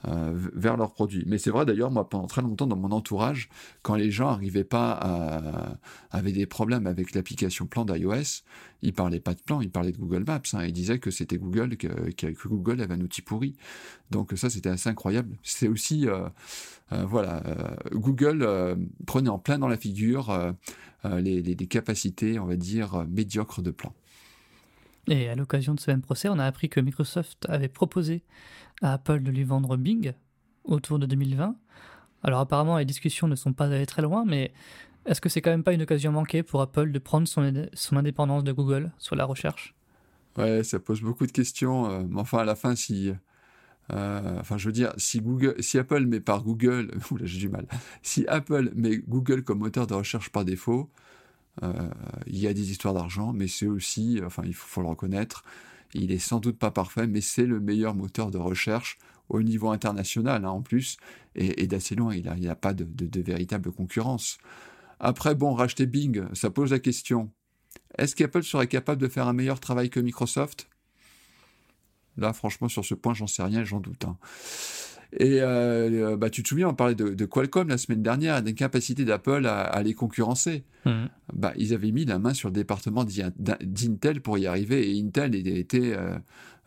euh, 0.09 0.33
vers 0.55 0.77
leurs 0.77 0.93
produits. 0.93 1.25
Mais 1.27 1.39
c'est 1.39 1.51
vrai 1.51 1.65
d'ailleurs, 1.65 1.91
moi, 1.91 2.09
pendant 2.09 2.27
très 2.27 2.43
longtemps 2.43 2.67
dans 2.67 2.77
mon 2.77 2.93
entourage, 2.93 3.49
quand 3.83 3.97
les 3.97 4.11
gens 4.13 4.31
n'arrivaient 4.31 4.63
pas 4.63 4.93
à, 4.93 5.79
avaient 6.13 6.33
des 6.33 6.47
problèmes 6.47 6.87
avec 6.87 7.13
l'application 7.15 7.67
plan 7.67 7.85
d'iOS, 7.85 8.45
ils 8.83 8.93
parlaient 8.93 9.21
pas 9.21 9.35
de 9.35 9.41
plan, 9.41 9.61
ils 9.63 9.71
parlaient 9.71 9.91
de 9.91 9.97
Google 9.97 10.23
Maps. 10.25 10.43
Hein. 10.53 10.65
ils 10.65 10.73
disaient 10.73 11.01
que 11.01 11.11
c'était 11.11 11.39
Google, 11.39 11.77
que, 11.77 11.89
que, 12.13 12.47
Google 12.47 12.83
avait 12.83 12.95
un 12.95 13.01
outil 13.01 13.23
pourri. 13.23 13.57
Donc 14.13 14.33
ça, 14.37 14.49
c'était 14.49 14.69
assez 14.69 14.89
incroyable. 14.89 15.39
C'est 15.43 15.67
aussi, 15.67 16.07
euh, 16.07 16.29
euh, 16.93 17.05
voilà, 17.05 17.43
Google 17.91 18.47
prenait 19.07 19.31
en 19.31 19.39
plein 19.39 19.59
dans 19.59 19.69
la 19.69 19.77
figure 19.77 20.55
les, 21.05 21.43
les, 21.43 21.55
les 21.55 21.67
capacités, 21.67 22.39
on 22.39 22.47
va 22.47 22.57
dire, 22.57 23.07
médiocres 23.09 23.63
de 23.63 23.71
plan. 23.71 23.93
Et 25.09 25.29
à 25.29 25.35
l'occasion 25.35 25.75
de 25.75 25.81
ce 25.81 25.91
même 25.91 26.03
procès, 26.03 26.29
on 26.29 26.39
a 26.39 26.45
appris 26.45 26.69
que 26.69 26.81
Microsoft 26.81 27.47
avait 27.49 27.69
proposé 27.69 28.23
à 28.83 28.95
Apple 28.95 29.23
de 29.23 29.31
lui 29.31 29.45
vendre 29.45 29.77
Bing 29.77 30.15
autour 30.65 30.99
de 30.99 31.07
2020. 31.07 31.57
Alors 32.23 32.41
apparemment, 32.41 32.79
les 32.79 32.85
discussions 32.85 33.29
ne 33.29 33.37
sont 33.37 33.53
pas 33.53 33.67
allées 33.67 33.87
très 33.87 34.03
loin, 34.03 34.25
mais 34.27 34.53
est-ce 35.07 35.21
que 35.21 35.29
c'est 35.29 35.41
quand 35.41 35.51
même 35.51 35.63
pas 35.63 35.73
une 35.73 35.83
occasion 35.83 36.11
manquée 36.11 36.43
pour 36.43 36.61
Apple 36.61 36.91
de 36.91 36.99
prendre 36.99 37.29
son, 37.29 37.69
son 37.75 37.97
indépendance 37.97 38.43
de 38.43 38.53
Google 38.53 38.93
sur 38.99 39.15
la 39.15 39.25
recherche? 39.25 39.75
Ouais, 40.37 40.65
ça 40.65 40.81
pose 40.81 41.01
beaucoup 41.01 41.27
de 41.27 41.33
questions. 41.33 41.89
Euh, 41.89 42.03
mais 42.09 42.21
enfin, 42.21 42.39
à 42.39 42.45
la 42.45 42.57
fin, 42.57 42.75
si... 42.75 43.13
Euh, 43.93 44.41
enfin, 44.41 44.59
je 44.59 44.67
veux 44.67 44.73
dire, 44.73 44.93
si 44.97 45.21
Google, 45.21 45.55
si 45.61 45.79
Apple 45.79 46.07
met 46.07 46.21
par 46.21 46.43
Google, 46.43 46.91
j'ai 47.23 47.39
du 47.39 47.49
mal. 47.49 47.67
Si 48.03 48.27
Apple 48.27 48.73
met 48.75 48.99
Google 48.99 49.43
comme 49.43 49.59
moteur 49.59 49.87
de 49.87 49.95
recherche 49.95 50.31
par 50.31 50.45
défaut, 50.45 50.91
euh, 51.63 51.73
il 52.27 52.39
y 52.39 52.47
a 52.47 52.55
des 52.55 52.71
histoires 52.71 52.95
d'argent, 52.95 53.33
mais 53.33 53.49
c'est 53.49 53.67
aussi, 53.67 54.21
enfin, 54.25 54.43
il 54.45 54.55
faut, 54.55 54.83
le 54.83 54.89
reconnaître, 54.89 55.45
il 55.95 56.13
est 56.13 56.19
sans 56.19 56.41
doute 56.41 56.59
pas 56.59 56.71
parfait, 56.71 57.07
mais 57.07 57.21
c'est 57.21 57.47
le 57.47 57.61
meilleur 57.61 57.95
moteur 57.95 58.31
de 58.31 58.39
recherche 58.39 58.99
au 59.29 59.43
niveau 59.43 59.71
international 59.71 60.45
hein, 60.45 60.51
en 60.51 60.63
plus, 60.63 60.99
et, 61.35 61.67
d'assez 61.67 61.95
loin. 61.95 62.15
Il 62.15 62.23
n'y 62.41 62.49
a, 62.49 62.53
a, 62.53 62.57
pas 62.57 62.75
de, 62.75 62.85
de, 62.85 63.21
véritable 63.21 63.73
concurrence. 63.73 64.39
Après, 65.01 65.35
bon, 65.35 65.55
racheter 65.55 65.87
Bing, 65.87 66.25
ça 66.33 66.51
pose 66.51 66.71
la 66.71 66.79
question. 66.79 67.31
Est-ce 67.99 68.15
qu'Apple 68.15 68.43
serait 68.43 68.69
capable 68.69 69.01
de 69.01 69.09
faire 69.09 69.27
un 69.27 69.33
meilleur 69.33 69.61
travail 69.61 69.91
que 69.91 70.01
Microsoft? 70.01 70.69
Là, 72.19 72.33
franchement, 72.33 72.69
sur 72.69 72.85
ce 72.85 72.95
point, 72.95 73.15
j'en 73.15 73.27
sais 73.27 73.43
rien, 73.43 73.65
j'en 73.65 73.81
doute. 73.81 74.05
Hein. 74.05 74.17
Et 75.19 75.41
euh, 75.41 76.13
euh, 76.13 76.17
bah, 76.17 76.31
tu 76.31 76.43
te 76.43 76.49
souviens, 76.49 76.69
on 76.69 76.75
parlait 76.75 76.95
de, 76.95 77.25
Qualcomm 77.25 77.69
la 77.69 77.79
semaine 77.79 78.03
dernière, 78.03 78.43
d'incapacité 78.43 79.05
d'Apple 79.05 79.47
à, 79.47 79.83
les 79.83 79.95
concurrencer. 79.95 80.65
Mhm. 80.85 81.09
Bah, 81.33 81.53
ils 81.57 81.73
avaient 81.75 81.93
mis 81.93 82.05
la 82.05 82.19
main 82.19 82.35
sur 82.35 82.49
le 82.49 82.55
département 82.55 83.05
d'Intel 83.05 84.21
pour 84.21 84.39
y 84.39 84.47
arriver, 84.47 84.91
et 84.91 85.01
Intel 85.01 85.35
était 85.35 85.95
euh, 85.95 86.19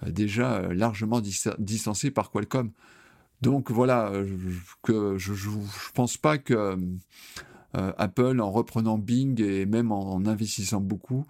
déjà 0.08 0.62
largement 0.74 1.22
distancé 1.22 2.12
par 2.12 2.32
Qualcomm. 2.32 2.72
Donc 3.42 3.72
voilà, 3.72 4.12
que 4.84 5.18
je, 5.18 5.34
je, 5.34 5.50
pense 5.94 6.18
pas 6.18 6.38
que 6.38 6.78
Apple, 7.74 8.40
en 8.42 8.52
reprenant 8.52 8.98
Bing 8.98 9.40
et 9.42 9.66
même 9.66 9.92
en, 9.92 10.26
investissant 10.26 10.82
beaucoup, 10.82 11.26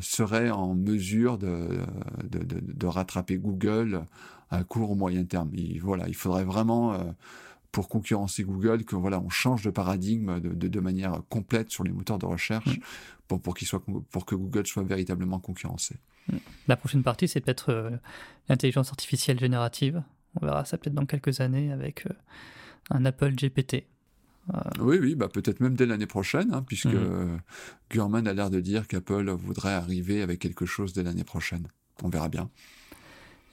serait 0.00 0.50
en 0.50 0.74
mesure 0.74 1.38
de, 1.38 1.80
de 2.22 2.86
rattraper 2.86 3.36
Google 3.36 4.04
à 4.50 4.64
court 4.64 4.90
ou 4.90 4.94
moyen 4.94 5.24
terme. 5.24 5.50
voilà, 5.80 6.08
il 6.08 6.14
faudrait 6.14 6.44
vraiment, 6.44 6.94
euh, 6.94 6.98
pour 7.72 7.88
concurrencer 7.88 8.44
Google, 8.44 8.84
que 8.84 8.96
voilà, 8.96 9.20
on 9.20 9.28
change 9.28 9.62
de 9.62 9.70
paradigme 9.70 10.40
de, 10.40 10.80
manière 10.80 11.22
complète 11.28 11.70
sur 11.70 11.84
les 11.84 11.90
moteurs 11.90 12.18
de 12.18 12.26
recherche 12.26 12.78
pour, 13.28 13.40
pour, 13.40 13.58
soit, 13.58 13.82
pour 14.10 14.24
que 14.24 14.34
Google 14.34 14.66
soit 14.66 14.84
véritablement 14.84 15.38
concurrencé. 15.38 15.96
La 16.68 16.76
prochaine 16.76 17.02
partie, 17.02 17.28
c'est 17.28 17.40
peut-être 17.40 17.70
euh, 17.70 17.90
l'intelligence 18.48 18.90
artificielle 18.90 19.38
générative. 19.38 20.02
On 20.40 20.44
verra 20.44 20.64
ça 20.64 20.76
peut-être 20.76 20.94
dans 20.94 21.06
quelques 21.06 21.40
années 21.40 21.72
avec 21.72 22.06
euh, 22.06 22.14
un 22.90 23.04
Apple 23.04 23.32
GPT. 23.32 23.86
Oui, 24.78 24.98
oui, 25.00 25.14
bah 25.14 25.28
peut-être 25.28 25.60
même 25.60 25.74
dès 25.74 25.86
l'année 25.86 26.06
prochaine, 26.06 26.54
hein, 26.54 26.62
puisque 26.66 26.86
mmh. 26.86 27.40
Gurman 27.90 28.28
a 28.28 28.32
l'air 28.32 28.50
de 28.50 28.60
dire 28.60 28.86
qu'Apple 28.86 29.30
voudrait 29.30 29.74
arriver 29.74 30.22
avec 30.22 30.38
quelque 30.38 30.66
chose 30.66 30.92
dès 30.92 31.02
l'année 31.02 31.24
prochaine. 31.24 31.66
On 32.02 32.08
verra 32.08 32.28
bien. 32.28 32.50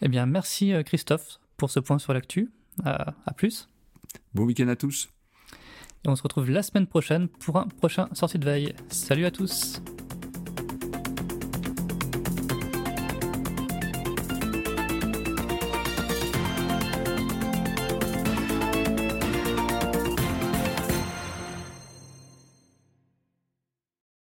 Eh 0.01 0.09
bien, 0.09 0.25
merci 0.25 0.73
euh, 0.73 0.83
Christophe 0.83 1.39
pour 1.57 1.71
ce 1.71 1.79
point 1.79 1.97
sur 1.97 2.13
l'actu. 2.13 2.51
Euh, 2.85 2.95
à 3.25 3.33
plus. 3.33 3.69
Bon 4.33 4.43
week-end 4.43 4.67
à 4.67 4.75
tous. 4.75 5.09
Et 6.05 6.09
on 6.09 6.15
se 6.15 6.23
retrouve 6.23 6.49
la 6.49 6.63
semaine 6.63 6.87
prochaine 6.87 7.27
pour 7.27 7.57
un 7.57 7.67
prochain 7.67 8.09
sortie 8.13 8.39
de 8.39 8.45
veille. 8.45 8.75
Salut 8.89 9.25
à 9.25 9.31
tous. 9.31 9.81